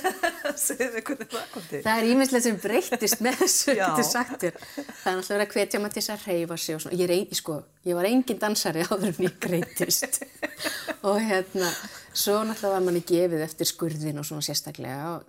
Segðu 0.67 0.87
mig 0.95 1.03
hvernig 1.05 1.29
það 1.29 1.49
kom 1.53 1.65
til. 1.69 1.81
Það 1.85 1.99
er 2.01 2.07
ímyndilegt 2.09 2.47
sem 2.47 2.61
breytist 2.63 3.23
með 3.25 3.35
þessu, 3.43 3.75
þetta 3.77 4.05
sagt 4.09 4.37
þér. 4.41 4.55
Það 4.63 5.11
er 5.11 5.19
náttúrulega 5.19 5.37
verið 5.37 5.45
að 5.45 5.57
hvetja 5.57 5.81
maður 5.83 5.97
til 5.97 6.03
þess 6.03 6.13
að 6.15 6.25
reyfa 6.31 6.57
sig 6.63 6.79
og 6.79 6.83
svona. 6.85 7.01
Ég, 7.03 7.13
ein, 7.13 7.37
sko, 7.37 7.57
ég 7.85 7.99
var 7.99 8.09
engin 8.09 8.41
dansari 8.41 8.87
áður 8.87 9.11
en 9.11 9.27
ég 9.27 9.37
greytist. 9.45 10.21
og 11.11 11.21
hérna, 11.21 11.69
svo 12.17 12.39
náttúrulega 12.41 12.73
var 12.73 12.87
manni 12.89 13.05
gefið 13.13 13.45
eftir 13.45 13.69
skurðin 13.69 14.23
og 14.23 14.29
svona 14.31 14.49
sérstaklega 14.49 15.13
og 15.19 15.29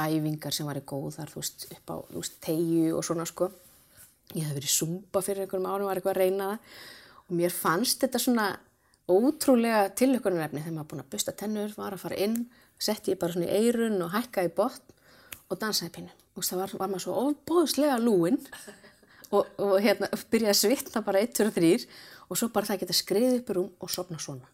æfingar 0.00 0.56
sem 0.56 0.72
var 0.72 0.80
í 0.80 0.84
góðar, 0.88 1.28
þú 1.28 1.42
veist, 1.42 1.68
upp 1.68 1.92
á, 1.92 1.96
veist, 2.16 2.40
tegju 2.48 2.96
og 2.96 3.04
svona 3.04 3.28
sko. 3.28 3.50
Ég 4.32 4.48
hef 4.48 4.56
verið 4.56 4.72
sumba 4.72 5.20
fyrir 5.20 5.44
einhverjum 5.44 5.68
árum, 5.68 5.90
var 5.90 6.00
eitthvað 6.00 6.16
að 6.16 6.22
reyna 6.24 6.50
það 6.54 6.76
og 7.28 7.38
mér 7.38 7.52
fannst 7.52 8.00
þetta 8.00 8.20
svona 8.22 8.48
ótrúlega 9.12 9.86
tilökunarefni 9.98 10.62
þegar 10.62 10.76
maður 10.78 10.90
búin 10.92 11.02
að 11.04 11.12
busta 11.12 11.34
tennur, 11.36 11.72
var 11.76 11.96
að 11.96 12.04
fara 12.06 12.18
inn, 12.24 12.38
setti 12.82 13.14
ég 13.14 13.20
bara 13.20 13.34
svona 13.36 13.48
í 13.48 13.60
eirun 13.60 14.00
og 14.04 14.14
hækka 14.14 14.46
í 14.46 14.52
botn 14.56 14.96
og 15.48 15.60
dansaði 15.60 15.92
pínu. 15.96 16.14
Og 16.36 16.46
það 16.46 16.62
var, 16.62 16.74
var 16.80 16.92
maður 16.92 17.04
svo 17.06 17.26
óbóðslega 17.26 17.98
lúin 18.00 18.38
og, 19.32 19.48
og 19.60 19.76
hérna 19.84 20.08
byrjaði 20.32 20.54
að 20.54 20.60
svitna 20.62 21.04
bara 21.04 21.22
1, 21.24 21.34
2 21.38 21.48
og 21.50 21.56
3 21.58 21.72
og 22.28 22.40
svo 22.40 22.48
bara 22.54 22.70
það 22.70 22.84
geta 22.84 22.96
skriðið 22.96 23.38
upp 23.40 23.52
í 23.52 23.58
rúm 23.58 23.70
og 23.84 23.92
sopna 23.92 24.20
svona. 24.22 24.48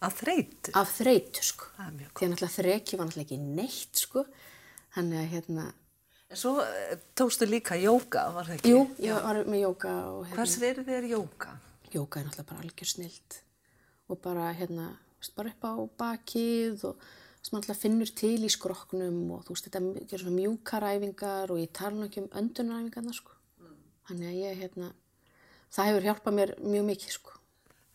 Af 0.00 0.16
þreytu? 0.22 0.72
Af 0.80 0.94
þreytu 0.96 1.44
sko. 1.44 1.68
Því 1.76 1.84
að 1.84 2.32
náttúrulega 2.32 2.54
þreki 2.54 2.96
var 2.96 3.08
náttúrulega 3.10 3.26
ekki 3.26 3.40
neitt 3.60 4.00
sko. 4.00 4.24
Þannig 4.94 5.20
að 5.20 5.30
hérna 5.34 5.66
En 6.30 6.38
svo 6.38 6.60
eh, 6.62 6.98
tókstu 7.18 7.46
líka 7.50 7.74
jóka, 7.74 8.28
var 8.30 8.46
það 8.46 8.60
ekki? 8.60 8.70
Jú, 8.70 8.82
ég 9.02 9.16
var 9.18 9.40
með 9.50 9.64
jóka 9.64 9.94
og 10.12 10.20
hérna. 10.28 10.36
Hvers 10.36 10.52
verið 10.62 10.90
þér 10.92 11.06
jóka? 11.10 11.54
Jóka 11.90 12.20
er 12.20 12.28
náttúrulega 12.28 12.50
bara 12.52 12.62
algjör 12.62 12.90
snild 12.92 13.38
og 14.10 14.20
bara 14.22 14.52
hérna, 14.54 14.84
bara 15.34 15.50
upp 15.50 15.66
á 15.66 15.74
bakið 16.04 16.84
og 16.86 17.02
sem 17.40 17.56
alltaf 17.56 17.80
finnur 17.80 18.10
til 18.16 18.36
í 18.44 18.50
skroknum 18.52 19.20
og 19.34 19.44
þú 19.46 19.54
veist 19.54 19.68
þetta 19.68 19.82
gerur 20.04 20.24
svona 20.24 20.36
mjúkaræfingar 20.36 21.52
og 21.52 21.60
ég 21.62 21.72
tala 21.76 22.06
ekki 22.06 22.24
um 22.24 22.32
öndunaræfingarna 22.40 23.14
sko. 23.16 23.36
Mm. 23.60 23.76
Þannig 24.08 24.30
að 24.30 24.40
ég 24.40 24.64
hérna, 24.64 24.90
það 25.72 25.90
hefur 25.90 26.08
hjálpað 26.08 26.36
mér 26.38 26.54
mjög 26.64 26.88
mikið 26.90 27.14
sko. 27.16 27.36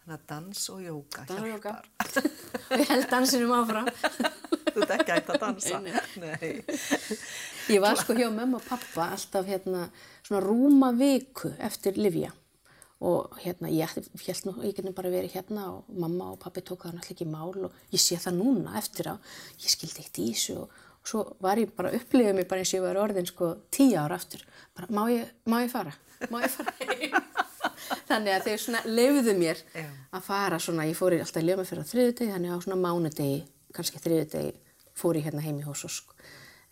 Þannig 0.01 0.15
að 0.17 0.25
dans 0.31 0.63
og 0.73 0.81
jóka 0.85 1.27
dans 1.29 1.45
hjálpar. 1.49 1.91
og 2.69 2.79
ég 2.81 2.89
held 2.93 3.11
dansinum 3.13 3.53
áfram. 3.59 3.91
Þú 4.75 4.81
ert 4.83 4.95
ekki 4.97 5.13
ætti 5.15 5.31
að 5.31 5.43
dansa. 5.45 5.77
Nei, 5.79 5.93
nei. 6.19 6.49
Ég 7.71 7.79
var 7.83 7.95
sko 7.95 8.15
hjá 8.17 8.27
mamma 8.27 8.59
og 8.59 8.65
pappa 8.67 9.11
alltaf 9.13 9.47
hérna 9.47 9.85
svona 10.25 10.41
rúma 10.43 10.89
viku 10.97 11.53
eftir 11.63 11.95
Livja 12.01 12.33
og 13.03 13.35
hérna 13.43 13.69
ég 13.73 13.91
held 13.91 14.45
nú, 14.47 14.55
ég 14.63 14.75
geti 14.77 14.93
bara 14.95 15.11
verið 15.11 15.35
hérna 15.35 15.67
og 15.73 15.89
mamma 15.91 16.31
og 16.33 16.39
pappi 16.39 16.63
tók 16.63 16.85
það 16.85 16.97
náttúrulega 16.97 17.15
ekki 17.17 17.27
mál 17.27 17.67
og 17.67 17.79
ég 17.91 18.01
sé 18.01 18.17
það 18.21 18.39
núna 18.39 18.77
eftir 18.79 19.11
á. 19.11 19.15
Ég 19.59 19.69
skildi 19.73 20.05
eitt 20.05 20.19
í 20.21 20.29
þessu 20.31 20.57
og, 20.63 20.81
og 21.01 21.11
svo 21.11 21.25
var 21.43 21.59
ég 21.59 21.75
bara 21.75 21.93
upplifið 21.97 22.39
mér 22.39 22.49
bara 22.49 22.63
eins 22.63 22.73
og 22.73 22.79
ég 22.79 22.87
var 22.87 23.01
orðin 23.03 23.27
sko 23.29 23.51
tíu 23.69 23.99
ára 23.99 24.15
aftur. 24.15 24.45
Bara 24.77 24.87
má 24.87 25.05
ég, 25.11 25.27
má 25.45 25.59
ég 25.65 25.73
fara? 25.73 25.95
Má 26.31 26.39
ég 26.45 26.55
fara 26.55 26.75
þannig 28.09 28.33
að 28.35 28.47
þeir 28.47 28.61
svona 28.61 28.81
lefðu 28.87 29.33
mér 29.37 29.61
Já. 29.73 29.85
að 30.15 30.27
fara 30.27 30.59
svona, 30.61 30.87
ég 30.89 30.97
fór 30.97 31.15
í 31.15 31.21
alltaf 31.23 31.45
lefum 31.45 31.67
fyrir 31.67 31.85
á 31.85 31.91
þriðudegi 31.91 32.33
þannig 32.33 32.55
á 32.55 32.57
svona 32.63 32.79
mánudegi 32.81 33.39
kannski 33.75 34.01
þriðudegi 34.03 34.53
fór 34.95 35.19
ég 35.19 35.27
hérna 35.27 35.43
heim 35.45 35.59
í 35.59 35.65
hos 35.65 35.85
sko. 35.91 36.15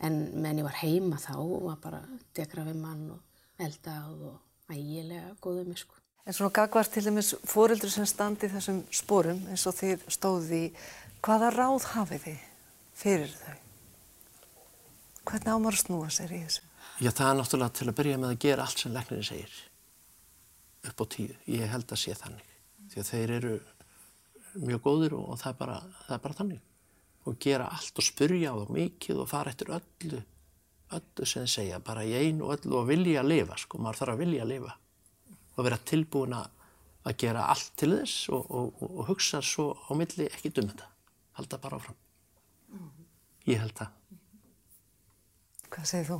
en 0.04 0.20
meðan 0.34 0.62
ég 0.62 0.68
var 0.68 0.80
heima 0.80 1.20
þá 1.22 1.34
var 1.68 1.78
bara 1.82 2.00
degra 2.36 2.66
við 2.66 2.80
mann 2.80 3.04
og 3.14 3.62
eldað 3.62 4.24
og 4.30 4.72
ægilega 4.72 5.36
góðið 5.44 5.70
mér 5.70 5.82
sko 5.84 6.03
En 6.24 6.32
svona 6.32 6.54
gagvar 6.56 6.88
til 6.88 7.04
dæmis 7.04 7.34
fóreldur 7.44 7.90
sem 7.92 8.06
standi 8.08 8.48
þessum 8.48 8.78
sporum 8.96 9.42
eins 9.52 9.66
og 9.68 9.74
þið 9.76 10.04
stóði 10.08 10.60
í, 10.66 10.68
hvaða 11.20 11.50
ráð 11.52 11.88
hafið 11.90 12.22
þið 12.22 12.44
fyrir 12.96 13.34
þau? 13.42 13.56
Hvernig 15.28 15.50
ámar 15.52 15.76
snúa 15.76 16.08
sér 16.12 16.32
í 16.32 16.38
þessu? 16.46 16.62
Já, 17.04 17.10
það 17.10 17.28
er 17.28 17.36
náttúrulega 17.40 17.76
til 17.76 17.88
að 17.90 17.96
byrja 17.98 18.20
með 18.22 18.32
að 18.32 18.40
gera 18.44 18.64
allt 18.64 18.80
sem 18.80 18.94
leknirinn 18.94 19.28
segir 19.28 19.58
upp 20.88 21.02
á 21.04 21.04
tíu. 21.12 21.34
Ég 21.48 21.72
held 21.72 21.92
að 21.92 22.00
sé 22.00 22.14
þannig. 22.16 22.54
Því 22.92 23.02
að 23.02 23.10
þeir 23.10 23.32
eru 23.34 23.52
mjög 24.62 24.80
góðir 24.84 25.16
og, 25.18 25.34
það, 25.40 25.50
er 25.50 25.58
bara, 25.58 25.76
það 26.06 26.14
er 26.16 26.22
bara 26.24 26.38
þannig. 26.38 26.62
Og 27.24 27.36
gera 27.40 27.66
allt 27.72 28.00
og 28.00 28.06
spurja 28.06 28.52
á 28.52 28.60
það 28.62 28.72
mikið 28.78 29.20
og 29.20 29.28
fara 29.28 29.52
eftir 29.52 29.74
öllu, 29.76 30.22
öllu 31.00 31.28
sem 31.28 31.48
segja, 31.50 31.82
bara 31.84 32.04
í 32.04 32.16
einu 32.16 32.48
og 32.48 32.56
öllu 32.56 32.80
og 32.80 32.88
vilja 32.88 33.20
að 33.20 33.30
lifa, 33.32 33.60
sko. 33.60 33.80
Maður 33.80 34.00
þarf 34.00 34.14
að 34.14 34.24
vilja 34.24 34.44
að 34.44 34.52
lifa 34.54 34.74
og 35.54 35.66
vera 35.66 35.78
tilbúin 35.86 36.34
að 36.38 37.16
gera 37.20 37.48
allt 37.52 37.74
til 37.78 37.92
þess 37.98 38.30
og, 38.32 38.50
og, 38.50 38.82
og 38.88 39.06
hugsa 39.10 39.42
svo 39.44 39.72
á 39.76 39.90
milli 39.98 40.28
ekki 40.30 40.52
um 40.62 40.70
þetta. 40.70 40.88
Halda 41.38 41.58
bara 41.62 41.78
áfram. 41.80 41.98
Ég 43.44 43.60
held 43.60 43.74
það. 43.76 43.90
Hvað 45.74 45.88
segir 45.90 46.06
þú? 46.08 46.18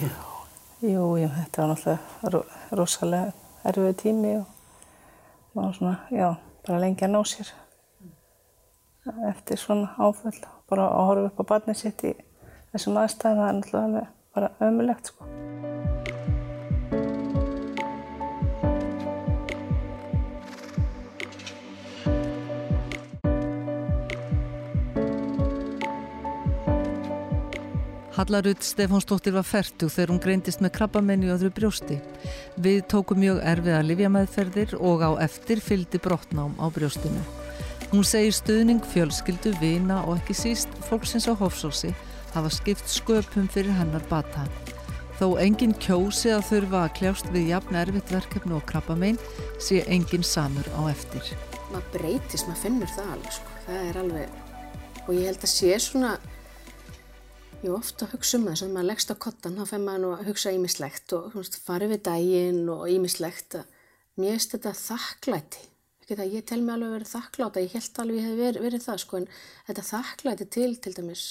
já, 0.00 0.10
jú, 0.92 1.04
já, 1.20 1.28
þetta 1.36 1.62
var 1.62 1.72
náttúrulega 1.74 2.78
rosalega 2.80 3.32
erfið 3.70 3.98
tími 4.00 4.36
og 4.40 4.46
maður 5.54 5.76
svona, 5.78 5.96
já, 6.14 6.28
bara 6.66 6.80
lengi 6.80 7.06
að 7.06 7.14
ná 7.14 7.20
sér 7.28 7.52
eftir 9.30 9.60
svona 9.60 9.92
áföll. 9.98 10.40
Bara 10.70 10.88
að 10.90 11.06
horfa 11.10 11.30
upp 11.30 11.44
á 11.44 11.50
barnið 11.54 11.82
sitt 11.84 12.06
í 12.06 12.14
þessum 12.72 12.98
aðstæðum, 13.02 13.42
það 13.42 13.50
er 13.50 13.60
náttúrulega 13.60 14.06
bara 14.34 14.52
ömulegt, 14.66 15.12
sko. 15.12 15.29
Hallarud 28.30 28.62
Stefánsdóttir 28.62 29.34
var 29.34 29.42
færtug 29.42 29.90
þegar 29.90 30.10
hún 30.12 30.20
greindist 30.22 30.60
með 30.62 30.70
krabbamenni 30.76 31.26
og 31.26 31.40
öðru 31.40 31.48
brjósti. 31.56 31.96
Við 32.62 32.84
tókum 32.92 33.18
mjög 33.18 33.40
erfiða 33.42 33.80
livjameðferðir 33.82 34.74
og 34.78 35.02
á 35.02 35.10
eftir 35.24 35.58
fylgdi 35.58 35.98
brottnám 35.98 36.54
á 36.62 36.70
brjóstinu. 36.70 37.24
Hún 37.90 38.06
segir 38.06 38.30
stuðning, 38.38 38.86
fjölskyldu, 38.86 39.56
vina 39.58 40.04
og 40.04 40.20
ekki 40.20 40.38
síst 40.38 40.78
fólksins 40.86 41.26
á 41.26 41.34
Hofsósi 41.34 41.90
hafa 42.30 42.54
skipt 42.54 42.86
sköpum 42.86 43.50
fyrir 43.50 43.74
hennar 43.74 44.06
bata. 44.06 44.46
Þó 45.18 45.34
engin 45.42 45.74
kjósi 45.82 46.30
að 46.30 46.46
þurfa 46.52 46.86
að 46.86 46.96
kljást 47.02 47.34
við 47.34 47.50
jafn 47.56 47.82
erfitt 47.82 48.14
verkefni 48.14 48.54
og 48.54 48.66
krabbamenn 48.70 49.18
sé 49.58 49.82
engin 49.90 50.22
samur 50.22 50.70
á 50.78 50.86
eftir. 50.86 51.34
Maður 51.74 51.96
breytist, 51.98 52.46
maður 52.46 52.62
finnur 52.62 52.94
það 52.94 53.14
alveg 53.16 53.40
sko. 53.40 53.62
Það 53.66 53.88
er 53.88 54.04
alveg, 54.04 54.42
og 55.08 55.16
ég 55.18 55.32
held 55.32 55.48
að 55.48 55.58
sé 55.58 55.80
svona 55.82 56.20
Er 57.60 57.74
ofta 57.76 58.06
hugsa 58.08 58.38
um 58.38 58.46
það, 58.48 58.54
sem 58.56 58.70
maður 58.72 58.86
leggst 58.88 59.10
á 59.12 59.16
kottan, 59.20 59.56
þá 59.60 59.68
fær 59.68 59.80
maður 59.84 60.00
nú 60.00 60.10
að 60.14 60.28
hugsa 60.30 60.50
ímislegt 60.56 61.12
og 61.12 61.34
farið 61.60 61.90
við 61.92 61.98
daginn 62.06 62.60
og 62.72 62.86
ímislegt. 62.88 63.56
Mér 64.16 64.32
finnst 64.32 64.54
þetta 64.54 64.70
þakklæti, 64.78 65.66
ekki 66.00 66.16
það, 66.16 66.32
ég 66.38 66.46
tel 66.48 66.58
mig 66.62 66.72
alveg 66.72 66.88
að 66.88 66.94
vera 66.96 67.08
þakkláta, 67.10 67.64
ég 67.66 67.74
held 67.76 68.00
alveg 68.00 68.16
að 68.16 68.20
ég 68.22 68.30
hef 68.30 68.38
verið, 68.38 68.64
verið 68.64 68.84
það, 68.86 69.02
sko, 69.02 69.20
en 69.20 69.28
þetta 69.66 69.84
þakklæti 69.90 70.46
til, 70.56 70.70
til 70.80 70.92
dæmis, 70.96 71.24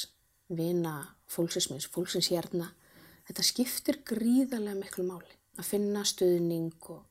vina 0.60 0.94
fólksins 1.34 1.70
minns, 1.72 1.90
fólksins 1.96 2.30
hjarna, 2.30 2.70
þetta 3.32 3.48
skiptir 3.50 4.00
gríðarlega 4.12 4.78
miklu 4.84 5.08
máli, 5.10 5.34
að 5.58 5.72
finna 5.72 6.06
stuðning 6.06 6.92
og 6.94 7.02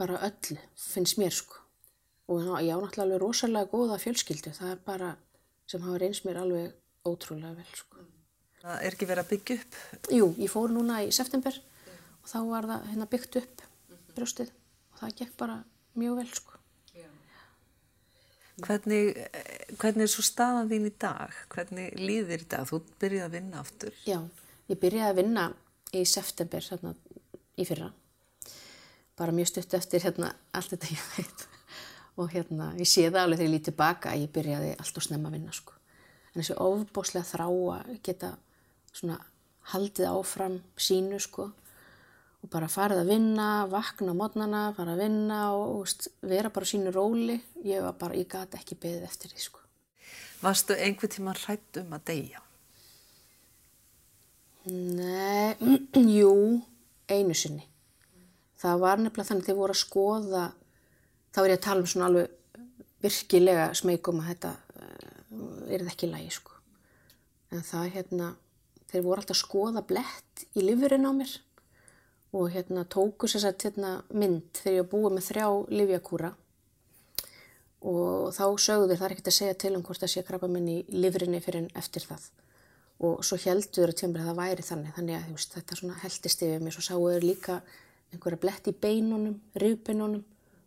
bara 0.00 0.22
öllu, 0.30 0.56
finnst 0.80 1.20
mér, 1.20 1.36
sko. 1.36 1.60
og 2.32 2.40
ég 2.64 2.72
á 2.72 2.80
náttúrulega 2.80 3.04
alveg 3.04 3.20
rosalega 3.26 3.72
góða 3.76 4.00
fjölskyldu, 4.00 4.56
það 4.56 4.72
er 4.72 4.82
bara 4.88 5.12
sem 5.68 5.84
hafa 5.84 6.00
reynst 6.00 6.24
mér 6.24 6.40
alveg 6.46 6.72
ótrúlega 7.04 7.58
vel 7.60 7.76
sko. 7.76 8.11
Það 8.62 8.78
er 8.78 8.94
ekki 8.94 9.06
verið 9.10 9.24
að 9.24 9.30
byggja 9.32 9.58
upp? 9.58 9.76
Jú, 10.14 10.26
ég 10.38 10.50
fór 10.52 10.70
núna 10.70 11.00
í 11.02 11.10
september 11.14 11.56
og 12.22 12.28
þá 12.30 12.38
var 12.46 12.68
það 12.70 12.88
hérna, 12.92 13.08
byggt 13.10 13.38
upp 13.40 13.64
brjóstið 14.14 14.52
og 14.52 15.00
það 15.00 15.14
gekk 15.18 15.32
bara 15.40 15.56
mjög 15.98 16.18
vel 16.20 16.28
sko. 16.30 16.58
Hvernig, 18.62 19.16
hvernig 19.80 20.04
er 20.04 20.10
svo 20.12 20.22
staðan 20.22 20.68
þín 20.70 20.86
í 20.86 20.92
dag? 21.00 21.32
Hvernig 21.50 21.96
líðir 21.98 22.44
dag? 22.46 22.68
Þú 22.68 22.82
byrjaði 23.00 23.24
að 23.24 23.34
vinna 23.34 23.62
aftur. 23.62 23.96
Já, 24.06 24.18
ég 24.70 24.78
byrjaði 24.78 25.08
að 25.08 25.18
vinna 25.18 25.46
í 25.96 26.04
september 26.06 26.68
hérna, 26.68 26.92
í 27.58 27.66
fyrra. 27.66 27.88
Bara 29.18 29.34
mjög 29.34 29.50
stutt 29.50 29.74
eftir 29.80 30.04
hérna, 30.04 30.30
allt 30.54 30.76
þetta 30.76 30.92
ég 30.92 31.08
veit. 31.16 31.46
Og 32.20 32.30
hérna, 32.36 32.70
ég 32.78 32.86
sé 32.86 33.08
það 33.08 33.22
alveg 33.24 33.40
þegar 33.40 33.48
ég 33.48 33.56
lítið 33.56 33.78
baka 33.80 34.12
að 34.12 34.22
ég 34.26 34.32
byrjaði 34.36 34.70
allt 34.76 35.00
og 35.00 35.06
snemma 35.08 35.32
að 35.32 35.38
vinna 35.40 35.56
sko. 35.56 35.78
En 36.30 36.40
þessi 36.42 36.58
ofbóslega 36.62 37.28
þrá 37.32 37.46
að 37.48 37.92
geta 38.04 38.34
svona 38.92 39.18
haldið 39.72 40.08
áfram 40.10 40.60
sínu 40.76 41.18
sko 41.22 41.48
og 42.42 42.50
bara 42.50 42.68
farið 42.70 43.04
að 43.04 43.10
vinna, 43.12 43.48
vakna 43.70 44.14
á 44.14 44.18
mótnana, 44.18 44.62
fara 44.74 44.96
að 44.96 45.04
vinna 45.04 45.40
og 45.54 45.84
veist, 45.84 46.08
vera 46.26 46.50
bara 46.50 46.66
sínu 46.66 46.90
róli. 46.94 47.36
Ég 47.62 47.84
var 47.84 47.94
bara, 48.00 48.18
ég 48.18 48.26
gæti 48.26 48.58
ekki 48.58 48.78
beðið 48.82 49.04
eftir 49.06 49.30
því 49.30 49.44
sko. 49.44 49.60
Varstu 50.42 50.74
einhver 50.74 51.10
tíma 51.12 51.36
hrætt 51.38 51.78
um 51.78 51.94
að 51.94 52.08
deyja? 52.10 52.42
Nei, 54.66 55.54
jú, 56.18 56.34
einu 57.06 57.38
sinni. 57.38 57.68
Það 58.58 58.82
var 58.82 58.98
nefnilega 58.98 59.28
þannig 59.28 59.44
að 59.46 59.50
þið 59.50 59.60
voru 59.62 59.76
að 59.76 59.82
skoða, 59.82 60.44
þá 61.34 61.40
er 61.42 61.52
ég 61.52 61.60
að 61.60 61.64
tala 61.68 61.82
um 61.82 61.90
svona 61.92 62.10
alveg 62.10 62.38
virkilega 63.02 63.70
smegum 63.74 64.20
að 64.22 64.28
þetta 64.32 64.52
er 65.72 65.82
það 65.82 65.92
ekki 65.94 66.10
lægi 66.10 66.34
sko. 66.36 66.58
En 67.52 67.64
það 67.66 67.88
hérna, 67.96 68.28
þeir 68.92 69.06
voru 69.06 69.22
alltaf 69.22 69.36
að 69.36 69.42
skoða 69.42 69.82
blett 69.88 70.44
í 70.54 70.64
livurinn 70.64 71.08
á 71.08 71.12
mér 71.16 71.32
og 72.32 72.52
hérna 72.52 72.84
tóku 72.88 73.28
sér 73.28 73.44
sætt 73.44 73.66
hérna 73.66 73.98
mynd 74.12 74.54
þegar 74.56 74.78
ég 74.78 74.86
var 74.86 74.92
búið 74.92 75.16
með 75.16 75.28
þrjá 75.28 75.48
livjakúra 75.80 76.32
og 77.82 78.30
þá 78.34 78.44
sögðu 78.62 78.88
þeir 78.92 79.00
það 79.00 79.06
er 79.06 79.14
ekkert 79.16 79.30
að 79.32 79.36
segja 79.36 79.58
til 79.58 79.74
um 79.76 79.84
hvort 79.86 80.02
það 80.02 80.12
sé 80.14 80.24
krabba 80.26 80.48
minn 80.50 80.68
í 80.70 80.78
livrinni 80.94 81.40
fyrir 81.42 81.64
en 81.64 81.70
eftir 81.78 82.06
það. 82.06 82.28
Og 83.02 83.24
svo 83.26 83.38
heldur 83.42 83.90
tjömbri 83.98 84.22
að 84.22 84.30
það 84.30 84.38
væri 84.38 84.66
þannig 84.66 84.96
þannig 84.96 85.16
að 85.18 85.32
veist, 85.34 85.56
þetta 85.56 85.96
heldist 86.04 86.44
yfir 86.46 86.62
mér. 86.62 86.76
Svo 86.76 86.84
sáu 86.86 87.08
þeir 87.10 87.26
líka 87.26 87.56
einhverja 88.12 88.42
blett 88.44 88.68
í 88.70 88.74
beinunum, 88.84 89.40
rjúbeinunum 89.58 90.22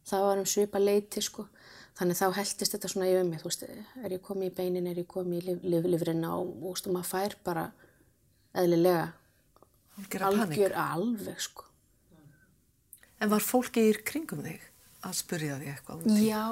það 0.05 0.27
var 0.27 0.41
um 0.41 0.49
svipa 0.49 0.81
leiti 0.81 1.23
sko. 1.23 1.47
Þannig 1.95 2.19
þá 2.19 2.25
heldist 2.35 2.75
þetta 2.75 2.91
svona 2.91 3.07
yfir 3.07 3.27
mig 3.29 3.39
þú 3.39 3.49
veist, 3.49 3.63
er 4.03 4.17
ég 4.17 4.23
komið 4.25 4.49
í 4.49 4.55
beinin, 4.57 4.89
er 4.91 4.99
ég 4.99 5.07
komið 5.07 5.37
í 5.37 5.45
liv, 5.47 5.63
liv, 5.63 5.87
livrinna 5.93 6.33
og 6.35 6.51
þú 6.59 6.73
veist, 6.73 6.89
maður 6.91 7.11
fær 7.13 7.37
bara 7.47 7.65
eðlilega. 8.61 9.05
Algjör 10.27 10.75
alveg 10.79 11.39
sko. 11.43 11.67
En 13.23 13.31
var 13.31 13.43
fólki 13.43 13.85
í 13.89 13.93
kringum 14.05 14.43
þig 14.43 14.63
að 15.05 15.17
spurja 15.19 15.59
þig 15.61 15.71
eitthvað? 15.71 16.05
Já, 16.19 16.43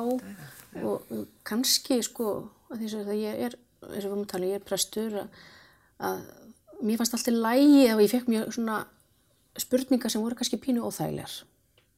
og 0.86 1.14
kannski 1.48 2.00
sko, 2.06 2.30
því 2.72 2.92
að 3.02 3.14
ég 3.20 3.42
er, 3.50 3.58
eins 3.84 3.90
og 3.90 3.96
við 3.98 4.06
erum 4.06 4.24
að 4.24 4.32
tala, 4.32 4.50
ég 4.52 4.62
er 4.62 4.68
prestur 4.68 5.18
að, 5.24 5.42
að 6.10 6.22
mér 6.84 7.00
fannst 7.02 7.18
alltaf 7.18 7.36
lægi 7.36 7.86
ef 7.90 8.04
ég 8.04 8.14
fekk 8.14 8.32
mjög 8.32 8.54
svona 8.56 8.80
spurningar 9.60 10.14
sem 10.14 10.24
voru 10.24 10.38
kannski 10.38 10.60
pínu 10.62 10.86
óþægilegar, 10.88 11.36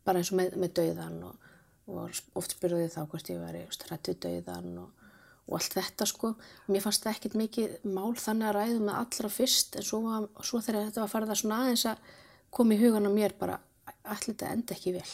bara 0.08 0.22
eins 0.22 0.32
og 0.34 0.39
með, 0.41 0.58
með 0.60 0.74
dauðan 0.80 1.20
og, 1.30 1.50
og 1.91 2.22
oft 2.39 2.56
spurði 2.56 2.89
þá 2.91 3.02
hvort 3.04 3.32
ég 3.32 3.41
væri 3.44 3.63
hrættið 3.70 4.22
dauðan 4.26 4.72
og, 4.84 5.05
og 5.45 5.58
allt 5.60 5.77
þetta 5.77 6.08
sko. 6.10 6.34
Mér 6.73 6.84
fannst 6.86 7.05
það 7.05 7.15
ekkert 7.15 7.38
mikið 7.41 7.75
mál 7.93 8.15
þannig 8.17 8.49
að 8.49 8.55
ræðu 8.58 8.79
með 8.81 8.99
allra 9.01 9.31
fyrst 9.31 9.77
en 9.77 9.86
svo, 9.86 10.01
var, 10.05 10.27
svo 10.41 10.62
þegar 10.65 10.88
þetta 10.88 11.03
var 11.03 11.12
farið 11.13 11.34
að 11.36 11.41
svona 11.41 11.60
aðeins 11.63 11.86
að 11.91 12.13
koma 12.55 12.75
í 12.75 12.81
hugan 12.81 13.10
á 13.10 13.12
mér 13.13 13.36
bara 13.38 13.60
allir 14.05 14.31
þetta 14.31 14.53
enda 14.55 14.77
ekki 14.77 14.95
vel. 14.95 15.13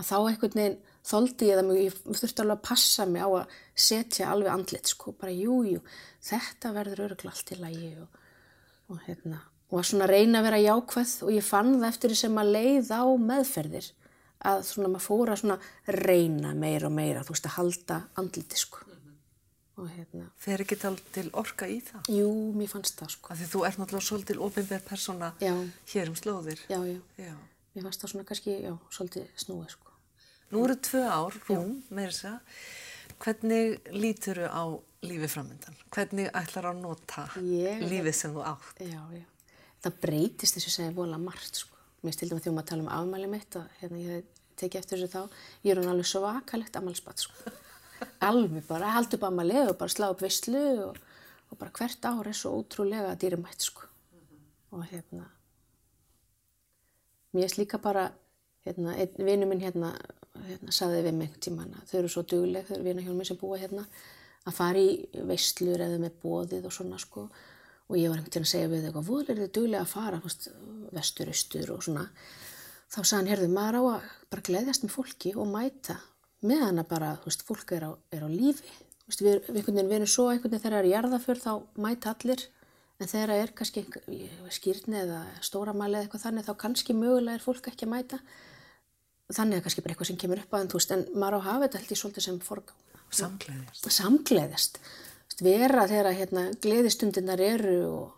Að 0.00 0.08
þá 0.08 0.16
einhvern 0.18 0.58
veginn 0.58 0.80
þóldi 1.06 1.48
ég 1.48 1.58
það 1.58 1.68
mjög, 1.68 1.80
ég 1.82 2.18
þurfti 2.20 2.42
alveg 2.42 2.58
að 2.58 2.66
passa 2.66 3.06
mig 3.06 3.22
á 3.22 3.30
að 3.30 3.56
setja 3.86 4.28
alveg 4.32 4.52
andlit 4.52 4.90
sko, 4.90 5.14
bara 5.18 5.34
jújú, 5.34 5.76
jú, 5.76 5.86
þetta 6.26 6.74
verður 6.76 7.06
öruglega 7.06 7.34
allt 7.34 7.52
í 7.52 7.58
lagi 7.60 7.90
og, 8.02 8.20
og 8.90 9.02
hérna, 9.06 9.40
og 9.70 9.80
að 9.80 9.88
svona 9.90 10.08
reyna 10.10 10.40
að 10.40 10.48
vera 10.48 10.62
jákvæð 10.62 11.16
og 11.26 11.34
ég 11.34 11.46
fann 11.46 11.74
það 11.78 11.88
eftir 11.90 12.12
því 12.12 12.20
sem 12.22 12.40
að 12.42 12.54
leið 12.56 12.92
á 12.94 13.02
meðferðir 13.30 13.90
að 14.52 14.64
svona 14.66 14.90
maður 14.90 15.06
fóra 15.06 15.38
svona 15.38 15.58
reyna 16.02 16.54
meira 16.58 16.88
og 16.88 16.96
meira, 16.96 17.22
þú 17.26 17.36
veist 17.36 17.50
að 17.50 17.58
halda 17.58 18.00
andliti 18.18 18.58
sko. 18.58 18.82
Og 19.82 19.88
hérna. 19.90 20.28
Fer 20.38 20.62
ekki 20.62 20.76
til 20.78 21.30
orka 21.34 21.66
í 21.66 21.80
það? 21.82 22.10
Jú, 22.14 22.28
mér 22.54 22.70
fannst 22.70 23.00
það 23.00 23.14
sko. 23.16 23.34
Því 23.38 23.48
þú 23.50 23.62
ert 23.66 23.80
náttúrulega 23.80 24.06
svolítil 24.06 24.38
ofinverð 24.46 24.84
persóna 24.86 25.32
já. 25.42 25.54
hér 25.90 26.12
um 26.12 26.18
slóðir. 26.18 26.62
Já, 26.70 26.78
já. 26.86 27.00
já. 27.18 27.34
Mér 27.74 27.88
fannst 27.88 28.04
það 28.04 28.12
svona 28.12 28.28
kannski, 28.28 28.54
já, 28.62 28.72
svolítið 28.94 29.26
snúið 29.42 29.74
sko. 29.74 29.92
Nú 30.52 30.62
eru 30.66 30.76
tvö 30.86 31.02
ár, 31.08 31.38
rúm, 31.48 31.74
meira 31.90 32.12
þess 32.12 32.28
að. 32.30 32.60
Hvernig 33.22 33.90
lítur 33.96 34.42
þú 34.42 34.50
á 34.52 34.64
lífið 35.08 35.34
framöndan? 35.34 35.78
Hvernig 35.94 36.30
ætlar 36.36 36.70
að 36.70 36.82
nota 36.82 37.26
ég, 37.40 37.82
lífið 37.88 38.16
sem 38.18 38.36
þú 38.36 38.44
átt? 38.52 38.82
Já, 38.84 39.00
já. 39.16 39.26
Það 39.82 39.98
breytist 40.04 40.58
þess 40.58 40.68
að 40.68 40.76
segja 40.76 40.94
vola 40.94 41.18
margt 41.18 41.62
sko. 41.64 41.80
Mér 42.02 42.14
stildi 42.14 42.36
með 42.36 42.46
því 42.46 42.54
að 42.54 42.70
tala 42.70 42.84
um 42.84 42.92
afmæli 43.00 43.30
mitt 43.30 43.58
og 43.58 43.78
hérna 43.80 43.98
ég 44.02 44.30
teki 44.60 44.78
eftir 44.78 45.00
þessu 45.00 45.10
þá. 45.10 45.40
Ég 45.64 45.74
er 45.74 45.82
hún 45.82 45.90
alveg 45.90 46.10
svakalegt 46.10 46.78
afmælisbatt 46.78 47.24
sko. 47.24 47.54
Alveg 48.22 48.66
bara, 48.68 48.92
haldi 48.94 49.18
upp 49.18 49.24
afmæli 49.26 49.62
og 49.66 49.76
bara 49.80 49.90
slá 49.90 50.08
upp 50.12 50.22
veistlu 50.22 50.62
og, 50.84 50.98
og 51.50 51.58
bara 51.58 51.72
hvert 51.74 52.04
ár 52.06 52.28
er 52.30 52.36
svo 52.38 52.52
ótrúlega 52.60 53.16
dýrimætt 53.18 53.64
sko. 53.66 53.88
Og 54.72 54.84
hérna, 54.88 55.26
mér 57.34 57.48
er 57.48 57.56
líka 57.58 57.80
bara, 57.82 58.06
hérna, 58.64 58.94
einn 58.94 59.26
vinnu 59.26 59.48
minn 59.50 59.60
hérna, 59.60 59.90
hérna 60.46 60.72
saði 60.72 61.02
við 61.08 61.18
mig 61.18 61.34
tíman 61.42 61.74
að 61.76 61.90
þau 61.90 61.98
eru 61.98 62.12
svo 62.14 62.22
dugleg, 62.22 62.68
þau 62.68 62.76
eru 62.78 62.86
vinahjónum 62.86 63.28
sem 63.28 63.40
búa 63.40 63.58
hérna, 63.60 63.84
að 64.46 64.56
fara 64.56 64.80
í 64.80 65.24
veistlur 65.28 65.82
eða 65.82 65.98
með 66.00 66.16
bóðið 66.22 66.70
og 66.70 66.76
svona 66.78 67.02
sko. 67.02 67.26
Og 67.90 67.98
ég 67.98 68.08
var 68.08 68.22
einhvern 68.22 68.32
tíman 68.38 68.46
að 68.46 68.54
segja 68.54 68.70
við 68.70 68.84
þau 68.84 68.88
eitthvað, 68.92 69.10
voru 69.10 69.34
eru 69.34 69.48
þau 69.48 69.54
dugleg 69.58 69.82
að 69.82 69.92
fara 69.96 70.22
veist, 70.22 70.48
vestur, 70.94 71.34
austur 71.34 71.74
og 71.74 71.84
svona? 71.84 72.06
Þá 72.86 72.98
sagði 73.02 73.18
hann, 73.18 73.30
herðu, 73.34 73.52
maður 73.52 73.76
á 73.76 73.82
að 73.82 74.08
bara 74.30 74.46
gleyðast 74.46 74.86
með 74.86 74.94
fólki 74.94 75.34
og 75.34 75.50
mæta 75.50 75.98
meðan 76.46 76.82
að 76.82 76.88
bara, 76.90 77.12
þú 77.22 77.30
veist, 77.30 77.44
fólk 77.46 77.74
er 77.76 77.86
á, 77.86 77.90
er 78.14 78.24
á 78.26 78.28
lífi. 78.30 78.72
Veist, 79.06 79.22
við, 79.22 79.48
við, 79.50 79.70
við 79.76 79.96
erum 79.98 80.10
svo 80.10 80.28
einhvern 80.30 80.52
veginn 80.52 80.62
þegar 80.64 80.76
það 80.76 80.82
er 80.82 80.90
jarðaför 80.92 81.42
þá 81.42 81.52
mæta 81.84 82.14
allir. 82.14 82.46
En 83.00 83.10
þegar 83.10 83.32
það 83.32 83.42
er 83.42 83.52
kannski 83.58 83.82
skýrni 84.54 84.98
eða 85.00 85.20
stóramæli 85.42 85.98
eða 85.98 86.06
eitthvað 86.06 86.24
þannig 86.26 86.46
þá 86.46 86.52
kannski 86.62 86.94
mögulega 86.94 87.38
er 87.38 87.44
fólk 87.44 87.68
ekki 87.72 87.88
að 87.88 87.92
mæta. 87.96 88.20
Þannig 89.32 89.58
að 89.58 89.64
kannski 89.66 89.84
bara 89.84 89.94
eitthvað 89.94 90.10
sem 90.10 90.20
kemur 90.22 90.42
upp 90.42 90.56
aðeins 90.58 90.90
en 90.94 91.04
maður 91.16 91.34
á 91.34 91.38
að 91.40 91.46
hafa 91.48 91.64
þetta 91.64 91.80
held 91.80 91.94
ég 91.94 92.00
svolítið 92.02 92.26
sem 92.26 92.38
forgang. 92.46 92.78
Samgleðist 93.12 93.88
Samgleðist 93.92 94.78
vera 95.42 95.86
þegar 95.90 96.14
hérna, 96.14 96.44
gleðistundinar 96.62 97.40
eru 97.42 97.76
og 97.88 98.14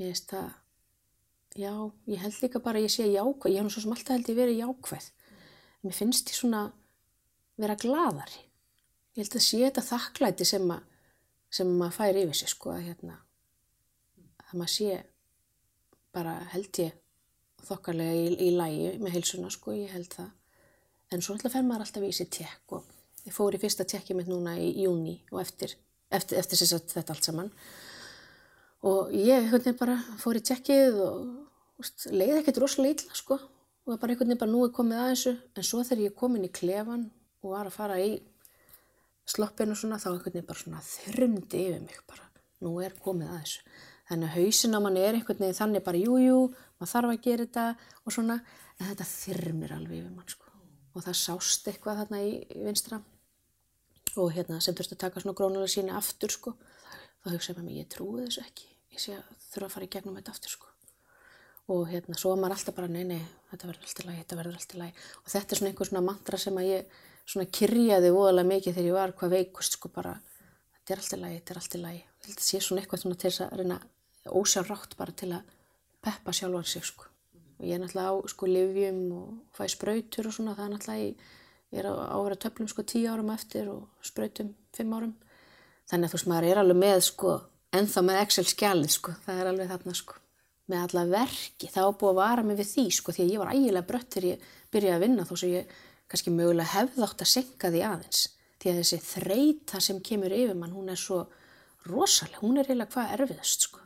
ég 0.00 0.14
veist 0.14 0.32
að 0.38 0.48
já, 1.58 1.72
ég 2.08 2.22
held 2.22 2.40
líka 2.44 2.62
bara 2.62 2.80
að 2.80 2.86
ég 2.86 2.94
sé 2.94 3.08
jákvæð. 3.10 3.52
Ég 3.52 3.58
hef 3.58 3.66
nú 3.66 3.74
svo 3.74 3.84
sem 3.84 3.94
alltaf 3.94 4.14
held 4.16 4.32
ég 4.32 4.38
verið 4.38 4.62
jákvæð 4.62 5.10
mér 5.84 5.96
finnst 5.96 6.32
ég 6.32 6.38
svona 6.38 6.66
vera 7.58 7.78
gladari 7.78 8.44
ég 9.16 9.24
held 9.24 9.38
að 9.38 9.46
sé 9.46 9.62
þetta 9.64 9.88
þakklæti 9.92 10.46
sem 10.48 10.70
að 10.74 10.84
sem 11.48 11.68
maður 11.80 11.96
fær 11.96 12.18
yfir 12.20 12.36
sig 12.36 12.50
sko 12.52 12.74
að 12.74 12.84
hérna 12.90 13.14
að 14.48 14.58
maður 14.60 14.74
sé 14.74 14.98
bara 16.12 16.34
held 16.52 16.80
ég 16.82 16.96
þokkarlega 17.68 18.14
í, 18.16 18.28
í 18.48 18.52
lægi 18.56 18.92
með 19.02 19.16
heilsuna 19.16 19.50
sko, 19.52 19.74
ég 19.76 19.92
held 19.92 20.08
það. 20.14 20.30
En 21.12 21.24
svo 21.24 21.34
alltaf 21.34 21.54
fer 21.54 21.66
maður 21.66 21.86
alltaf 21.86 22.04
í 22.04 22.10
þessi 22.12 22.28
tekk 22.38 22.76
og 22.78 22.88
ég 23.24 23.34
fór 23.34 23.56
í 23.56 23.60
fyrsta 23.60 23.86
tekkið 23.88 24.20
mitt 24.20 24.30
núna 24.30 24.56
í 24.60 24.70
júni 24.84 25.18
og 25.32 25.42
eftir, 25.42 25.74
eftir, 26.14 26.40
eftir 26.40 26.64
að 26.64 26.88
þetta 26.94 27.14
allt 27.14 27.28
saman. 27.28 27.52
Og 28.88 29.12
ég 29.16 29.48
veginn 29.52 29.78
bara 29.78 29.98
fór 30.20 30.38
í 30.38 30.44
tekkið 30.48 31.00
og 31.04 31.82
úst, 31.82 32.08
leiði 32.12 32.42
ekkert 32.42 32.62
rosalega 32.62 33.02
illa 33.02 33.18
sko 33.18 33.40
og 33.88 33.96
bara 34.00 34.12
einhvern 34.12 34.28
veginn 34.28 34.40
bara 34.42 34.52
nú 34.52 34.64
er 34.66 34.72
komið 34.76 34.98
að 35.00 35.10
þessu 35.12 35.30
en 35.56 35.64
svo 35.64 35.78
þegar 35.86 36.02
ég 36.04 36.16
kom 36.18 36.34
inn 36.36 36.44
í 36.44 36.52
klefan 36.52 37.06
og 37.40 37.54
var 37.54 37.68
að 37.70 37.76
fara 37.78 37.96
í 38.02 38.18
sloppinu 39.28 39.76
svona 39.76 39.96
þá 40.00 40.10
einhvern 40.10 40.34
veginn 40.34 40.48
bara 40.48 40.62
svona 40.62 40.82
þrumdi 40.84 41.62
yfir 41.62 41.84
mig 41.86 42.02
bara, 42.08 42.26
nú 42.64 42.74
er 42.84 42.96
komið 43.04 43.32
að 43.32 43.40
þessu. 43.42 43.62
Þannig 44.08 44.28
að 44.28 44.36
hausin 44.36 44.76
á 44.76 44.80
mann 44.84 44.98
er 45.00 45.16
einhvern 45.16 45.42
veginn 45.44 45.58
þannig 45.58 45.84
bara 45.84 46.00
jújú, 46.00 46.20
jú, 46.24 46.38
maður 46.78 46.92
þarf 46.92 47.14
að 47.14 47.24
gera 47.26 47.46
þetta 47.46 47.64
og 48.04 48.14
svona, 48.16 48.38
en 48.78 48.90
þetta 48.90 49.08
þyrmir 49.12 49.74
alveg 49.76 50.02
yfir 50.02 50.14
mann 50.16 50.32
sko. 50.32 50.52
Og 50.96 51.04
það 51.04 51.18
sást 51.22 51.68
eitthvað 51.68 52.02
þarna 52.02 52.22
í, 52.24 52.32
í 52.44 52.64
vinstra 52.64 53.00
og 54.18 54.32
hérna 54.34 54.60
sem 54.64 54.76
þurfti 54.76 54.96
að 54.96 55.02
taka 55.04 55.22
svona 55.22 55.36
grónulega 55.38 55.72
síni 55.72 55.92
aftur 55.94 56.32
sko, 56.32 56.54
þá 57.22 57.28
hugsaði 57.34 57.60
maður 57.60 57.76
ég 57.78 57.90
trúi 57.92 58.24
þessu 58.24 58.44
ekki, 58.44 58.70
ég 58.96 59.02
sé 59.02 59.14
að 59.16 59.28
þurfa 59.52 59.68
að 59.68 59.74
fara 59.76 59.88
í 59.88 59.92
gegnum 59.92 60.16
þetta 60.18 60.34
aftur 60.34 60.54
sko. 60.56 60.72
og 61.68 61.82
hérna, 61.90 62.16
svo 62.16 62.32
var 62.32 62.40
maður 62.40 62.56
alltaf 62.56 62.76
bara, 62.78 62.88
nei, 62.88 63.04
nei, 63.04 63.20
þetta 63.52 63.70
verður 63.70 63.88
alltaf 63.88 64.08
lægi, 64.08 64.22
þetta 64.22 64.40
verður 64.40 64.58
alltaf 64.60 64.80
lægi 64.82 65.06
og 65.22 65.32
þetta 65.34 65.54
er 65.54 65.60
svona 65.60 65.72
einhver 65.72 65.90
svona 65.90 66.06
mantra 66.08 66.40
sem 66.40 66.60
að 66.60 66.70
ég 66.70 66.98
svona 67.28 67.50
kyrjaði 67.58 68.14
voðalega 68.14 68.52
mikið 68.54 68.78
þegar 68.78 68.88
ég 68.88 68.98
var 68.98 69.14
hvað 69.20 69.34
veikust, 69.36 69.78
sko 69.78 69.92
bara 69.92 70.16
þetta 70.78 70.94
er 70.94 71.02
alltaf 71.02 71.22
lægi, 71.22 71.38
þetta 71.38 71.54
er 71.54 71.62
alltaf 71.62 71.82
lægi 71.84 72.02
þetta 72.28 72.44
sé 72.44 72.60
svona 72.62 72.82
eitthvað 72.82 73.04
svona 73.04 73.18
til 73.18 73.30
þess 73.30 73.44
að 73.46 73.56
reyna 73.60 73.78
ósjálfrátt 74.28 74.96
bara 74.98 75.14
til 75.16 75.32
að 75.32 75.54
peppa 76.04 76.34
sjálfan 76.34 76.66
sig, 76.68 76.84
sko. 76.86 77.08
Og 77.58 77.66
ég 77.66 77.74
er 77.74 77.82
náttúrulega 77.82 78.12
á, 78.12 78.16
sko, 78.30 78.46
livjum 78.46 79.00
og 79.16 79.56
fæ 79.56 79.66
spröytur 79.72 80.28
og 80.28 80.34
svona, 80.34 80.54
það 80.54 80.66
er 80.66 80.74
náttúrulega 80.74 81.06
ég, 81.06 81.26
ég 81.72 81.80
er 81.82 81.90
á 81.90 81.94
að 81.96 82.24
vera 82.28 82.40
töflum, 82.44 82.70
sko, 82.70 82.84
tíu 82.86 83.10
árum 83.10 83.32
eftir 83.34 83.70
og 83.72 83.88
spröytum 84.04 84.54
fimm 84.76 84.94
árum. 84.94 85.16
Þannig 85.88 86.08
að 86.08 86.12
þú 86.12 86.18
veist, 86.18 86.30
maður 86.30 86.48
er 86.50 86.62
alveg 86.62 86.80
með, 86.84 87.00
sko 87.08 87.34
ennþá 87.78 88.04
með 88.06 88.22
Excel-skjalið, 88.22 88.94
sko, 88.94 89.16
það 89.26 89.42
er 89.42 89.52
alveg 89.52 89.72
þarna, 89.72 89.96
sko 89.98 90.22
með 90.68 90.84
alla 90.84 91.04
verki, 91.08 91.70
þá 91.72 91.80
búið 91.96 92.10
að 92.10 92.18
vara 92.20 92.44
mig 92.44 92.58
við 92.58 92.70
því 92.72 92.86
sko 92.98 93.14
því 93.14 93.24
að 93.24 93.32
ég 93.32 93.42
var 93.42 93.52
ægilega 93.54 93.88
brött 93.88 94.14
þegar 94.14 94.28
ég 94.28 94.48
byrjaði 94.72 94.96
að 94.96 95.04
vinna 95.06 95.26
þó 95.28 95.34
sem 95.40 95.52
ég 95.54 95.74
kannski 96.08 96.32
mögulega 96.34 96.74
hefði 96.74 97.04
átt 97.06 97.24
að 97.24 97.32
senka 97.32 97.72
því 97.72 97.82
aðeins. 97.88 98.22
Því 98.58 98.70
að 98.70 98.80
þessi 98.80 98.98
þreita 99.06 99.80
sem 99.84 100.00
kemur 100.04 100.34
yfir 100.34 100.58
mann 100.58 100.74
hún 100.74 100.92
er 100.92 101.00
svo 101.00 101.22
rosalega, 101.88 102.42
hún 102.42 102.58
er 102.58 102.68
eiginlega 102.68 102.92
hvað 102.94 103.14
erfiðast 103.16 103.68
sko. 103.68 103.84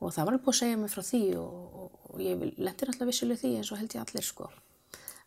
Og 0.00 0.12
það 0.12 0.26
var 0.26 0.34
alveg 0.34 0.44
búið 0.44 0.54
að 0.54 0.60
segja 0.60 0.80
mig 0.80 0.92
frá 0.92 1.02
því 1.08 1.22
og, 1.40 1.76
og, 1.82 1.98
og 2.12 2.22
ég 2.24 2.46
lendir 2.60 2.92
alltaf 2.92 3.10
vissileg 3.10 3.40
því 3.40 3.52
eins 3.58 3.72
og 3.72 3.80
held 3.80 3.96
ég 3.96 4.04
allir 4.04 4.26
sko 4.26 4.48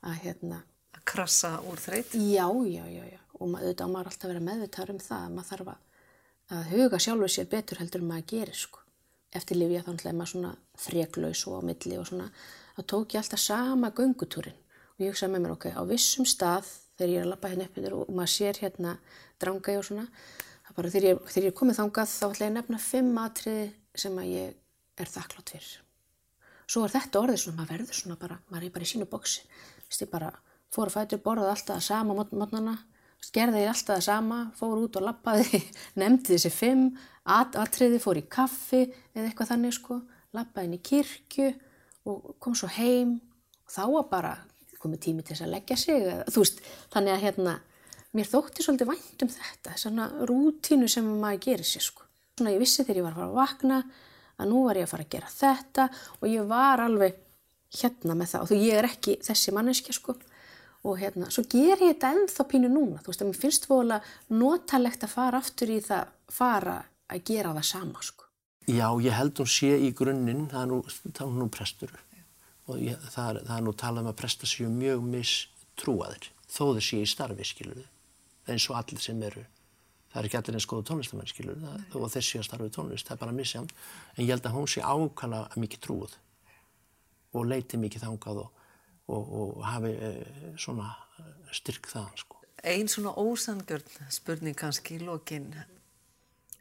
að 0.07 0.19
hérna 0.23 0.59
að 0.93 1.05
krasa 1.09 1.53
úr 1.65 1.81
þreit 1.81 2.13
já, 2.13 2.45
já, 2.45 2.83
já, 2.85 3.03
já. 3.13 3.21
Og 3.37 3.49
maður, 3.51 3.69
auðvitað 3.69 3.93
maður 3.93 4.11
alltaf 4.11 4.31
vera 4.31 4.43
meðvitaður 4.47 4.93
um 4.93 5.01
það 5.01 5.31
maður 5.33 5.49
þarf 5.51 5.71
að 6.57 6.69
huga 6.73 6.99
sjálfur 7.03 7.33
sér 7.33 7.49
betur 7.51 7.81
heldur 7.81 8.03
en 8.03 8.11
maður 8.11 8.29
gerir 8.33 8.59
sko 8.59 8.86
eftir 9.35 9.59
lifja 9.59 9.83
þá 9.85 9.91
er 9.95 10.15
maður 10.15 10.31
svona 10.33 10.53
þreklaus 10.79 11.43
og 11.47 11.59
á 11.59 11.61
milli 11.67 11.99
og 11.99 12.07
svona, 12.09 12.27
þá 12.77 12.81
tók 12.93 13.15
ég 13.15 13.21
alltaf 13.21 13.43
sama 13.43 13.91
göngutúrin 13.91 14.57
og 14.97 15.05
ég 15.05 15.13
hugsaði 15.13 15.33
með 15.33 15.43
mér, 15.43 15.55
ok, 15.57 15.69
á 15.77 15.81
vissum 15.89 16.25
stað 16.25 16.69
þegar 16.97 17.11
ég 17.13 17.19
er 17.19 17.25
að 17.27 17.31
lappa 17.33 17.51
hérna 17.51 17.67
upp 17.67 17.79
og 18.07 18.13
maður 18.17 18.33
sér 18.33 18.61
hérna 18.63 18.97
dranga 19.41 19.73
ég 19.75 19.81
og 19.81 19.87
svona, 19.89 20.07
bara 20.77 20.93
þegar 20.93 21.09
ég, 21.09 21.21
þegar 21.31 21.45
ég 21.45 21.51
er 21.51 21.57
komið 21.57 21.79
þangað 21.79 22.11
þá 22.13 22.25
ætla 22.27 22.45
ég 22.45 22.51
að 22.51 22.57
nefna 22.57 22.79
fimm 22.81 23.19
atriði 23.21 23.67
sem 23.97 24.17
að 24.21 24.31
ég 24.31 24.57
er 24.97 25.11
þakklátt 25.13 25.53
fyrir. 25.53 25.71
Svo 26.67 26.83
er 26.83 26.93
þetta 26.93 27.21
orðið 27.23 27.41
svona, 27.43 27.57
maður 27.61 27.73
verður 27.73 27.97
svona 28.01 28.19
bara, 28.19 28.37
maður 28.51 28.67
er 28.67 28.75
bara 28.75 28.85
í 28.85 28.91
sínu 28.91 29.07
bóksi, 29.09 29.45
þú 29.47 29.91
veist 29.91 30.03
ég 30.03 30.11
bara 30.11 30.31
fór 30.73 30.89
að 30.89 30.97
fætur 30.97 31.23
borðað 31.23 31.53
alltaf 31.53 31.77
að 31.77 31.85
sama 31.87 32.17
mótnana, 32.17 32.75
gerði 33.33 33.63
ég 33.63 33.71
alltaf 33.71 33.95
það 33.95 34.05
sama, 34.05 34.39
fór 34.57 34.81
út 34.83 34.99
og 34.99 35.07
lappaði, 35.07 35.61
nefndi 36.01 36.35
þessi 36.35 36.53
fimm, 36.53 36.89
atriði, 37.27 37.99
fór 38.01 38.19
í 38.19 38.25
kaffi 38.31 38.83
eða 39.13 39.25
eitthvað 39.27 39.51
þannig 39.53 39.75
sko, 39.75 40.01
lappaði 40.35 40.69
inn 40.69 40.77
í 40.77 40.83
kirkju 40.89 41.47
og 42.07 42.35
kom 42.43 42.55
svo 42.57 42.69
heim. 42.77 43.17
Og 43.67 43.73
þá 43.73 43.83
var 43.91 44.07
bara 44.11 44.33
komið 44.81 45.03
tími 45.07 45.25
til 45.25 45.35
þess 45.35 45.45
að 45.47 45.53
leggja 45.55 45.77
sig, 45.79 46.03
eða, 46.05 46.25
veist, 46.35 46.61
þannig 46.93 47.15
að 47.15 47.23
hérna, 47.25 47.55
mér 48.15 48.29
þótti 48.29 48.63
svolítið 48.63 48.91
vænt 48.91 49.25
um 49.25 49.31
þetta, 49.33 49.77
svona 49.81 50.09
rútínu 50.29 50.89
sem 50.91 51.07
maður 51.21 51.43
gerir 51.47 51.67
sér 51.67 51.85
sko. 51.87 52.05
Svona 52.37 52.53
ég 52.53 52.61
vissi 52.61 52.85
þegar 52.85 53.01
ég 53.01 53.07
var 53.07 53.15
að 53.15 53.19
fara 53.19 53.29
að 53.29 53.39
vakna 53.41 53.79
að 54.37 54.51
nú 54.51 54.63
var 54.67 54.77
ég 54.77 54.85
að 54.85 54.91
fara 54.93 55.05
að 55.07 55.13
gera 55.15 55.31
þetta 55.33 55.87
og 56.19 56.27
ég 56.29 56.49
var 56.51 56.83
alveg 56.83 57.21
hérna 57.81 58.17
með 58.17 58.33
það. 58.33 58.43
Og 58.43 58.51
þú 58.51 58.59
ég 58.61 58.79
er 58.79 58.87
ekki 58.87 59.17
þessi 59.25 59.53
manneskja 59.55 59.95
sko. 59.97 60.17
Og 60.87 60.99
hérna, 61.01 61.31
svo 61.33 61.43
ger 61.49 61.73
ég 61.73 61.81
þetta 61.81 62.13
ennþá 62.13 62.45
pínu 62.47 62.69
núna, 62.71 63.01
þú 63.01 63.11
veist, 63.11 63.23
að 63.23 63.31
mér 63.31 63.39
finnst 63.41 63.65
vola 63.67 63.97
notalegt 64.29 65.03
að 65.03 65.15
fara 65.17 65.41
aftur 65.41 65.73
í 65.73 65.79
það, 65.83 66.13
fara 66.31 66.77
að 67.13 67.23
gera 67.29 67.53
það 67.57 67.67
sama, 67.69 68.03
sko. 68.05 68.27
Já, 68.67 68.87
ég 68.99 69.15
held 69.15 69.39
hún 69.39 69.49
sé 69.51 69.71
í 69.79 69.93
grunninn, 69.95 70.47
það 70.51 70.63
er 70.63 70.71
nú, 70.71 70.79
það 71.07 71.21
er 71.27 71.35
nú 71.39 71.49
prestur 71.51 71.93
og 72.67 72.81
ég, 72.83 72.97
það, 73.13 73.27
er, 73.29 73.37
það 73.47 73.53
er 73.55 73.63
nú 73.63 73.73
talað 73.79 74.03
um 74.03 74.09
að 74.11 74.17
presta 74.19 74.49
séu 74.49 74.67
mjög 74.67 75.05
mistrúaðir, 75.07 76.25
þó 76.51 76.63
þau 76.75 76.81
séu 76.83 77.05
í 77.05 77.07
starfi, 77.07 77.45
skilur 77.47 77.77
þau, 77.79 77.85
eins 78.51 78.65
og 78.67 78.79
allir 78.81 78.99
sem 78.99 79.21
eru, 79.23 79.45
það 80.11 80.19
er 80.19 80.27
ekki 80.27 80.39
allir 80.41 80.57
eins 80.59 80.67
góða 80.67 80.87
tónlistamenn, 80.89 81.31
skilur 81.31 81.61
þau, 81.63 81.77
þó 81.93 81.97
að 82.01 82.17
þessi 82.17 82.41
að 82.41 82.47
starfi 82.49 82.67
tónlist, 82.75 83.07
það 83.07 83.15
er 83.15 83.21
bara 83.23 83.37
misjám, 83.37 83.71
en 84.17 84.25
ég 84.25 84.33
held 84.35 84.51
að 84.51 84.57
hún 84.57 84.67
sé 84.73 84.83
ákala 84.83 85.45
mikið 85.55 85.83
trúið 85.87 86.19
og 87.31 87.47
leiti 87.47 87.79
mikið 87.79 88.03
þangað 88.03 88.43
og 88.43 88.51
og, 89.07 89.33
og 89.39 89.63
hafi 89.65 89.93
eh, 89.95 90.21
svona 90.59 90.91
styrk 91.55 91.89
það 91.91 92.11
sko. 92.21 92.41
Einn 92.67 92.89
svona 92.91 93.13
ósangjörn 93.15 94.11
spurning 94.11 94.57
kannski 94.57 94.97
í 94.97 95.05
lokin 95.05 95.51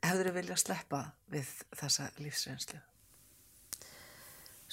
hefur 0.02 0.28
þið 0.28 0.36
viljað 0.40 0.62
sleppa 0.62 1.02
við 1.32 1.54
þessa 1.76 2.10
lífsreynslu? 2.20 2.80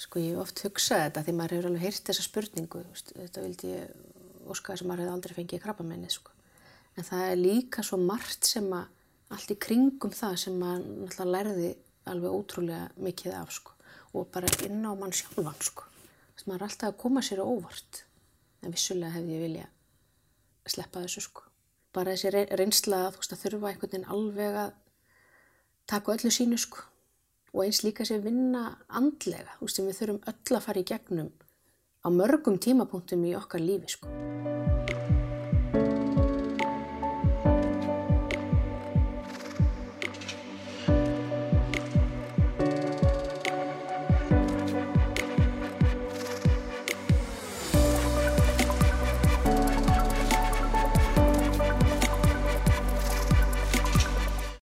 Sko 0.04 0.20
ég 0.20 0.38
oft 0.42 0.58
hugsað 0.64 1.04
þetta 1.04 1.22
því 1.26 1.34
maður 1.38 1.56
hefur 1.56 1.68
alveg 1.70 1.86
heyrt 1.86 2.08
þessa 2.08 2.26
spurningu 2.26 2.82
þetta 3.14 3.44
vildi 3.44 3.70
ég 3.70 4.14
óska 4.50 4.74
þess 4.74 4.84
að 4.84 4.90
maður 4.90 5.04
hefði 5.04 5.14
aldrei 5.14 5.36
fengið 5.38 5.62
krabba 5.62 5.86
menni 5.86 6.10
sko. 6.12 6.32
en 6.96 7.06
það 7.08 7.24
er 7.30 7.40
líka 7.40 7.82
svo 7.82 7.98
margt 7.98 8.46
sem 8.46 8.66
að 8.74 8.90
allt 9.34 9.54
í 9.54 9.56
kringum 9.66 10.12
það 10.14 10.36
sem 10.44 10.58
maður 10.60 10.84
náttúrulega 11.04 11.30
lærði 11.32 11.70
alveg 12.10 12.36
ótrúlega 12.36 12.90
mikið 13.06 13.36
af 13.38 13.54
sko 13.54 13.72
og 14.14 14.28
bara 14.34 14.50
inn 14.66 14.84
á 14.84 14.92
mann 14.98 15.14
sjálfan 15.14 15.64
sko 15.64 15.88
sem 16.36 16.50
maður 16.50 16.60
er 16.60 16.68
alltaf 16.68 16.92
að 16.92 17.00
koma 17.00 17.22
sér 17.24 17.42
á 17.42 17.46
óvart 17.46 18.04
en 18.62 18.74
vissulega 18.74 19.14
hefði 19.16 19.38
ég 19.38 19.44
vilja 19.46 19.66
sleppa 20.74 21.02
þessu 21.04 21.24
sko 21.24 21.46
bara 21.94 22.14
þessi 22.14 22.46
reynsla 22.58 23.06
að 23.08 23.20
að 23.24 23.42
þurfa 23.42 23.70
einhvern 23.70 23.92
veginn 23.92 24.10
alveg 24.14 24.58
að 24.64 24.72
taka 25.86 26.16
öllu 26.16 26.30
sínu 26.30 26.58
sko. 26.58 26.84
Og 27.54 27.64
eins 27.66 27.84
líka 27.86 28.04
sér 28.04 28.24
vinna 28.24 28.78
andlega 28.88 29.54
sem 29.70 29.86
við 29.86 30.00
þurfum 30.00 30.22
öll 30.26 30.56
að 30.58 30.64
fara 30.66 30.82
í 30.82 30.88
gegnum 30.88 31.30
á 32.04 32.08
mörgum 32.10 32.58
tímapunktum 32.58 33.24
í 33.24 33.36
okkar 33.38 33.62
lífi 33.62 33.94
sko 33.96 34.10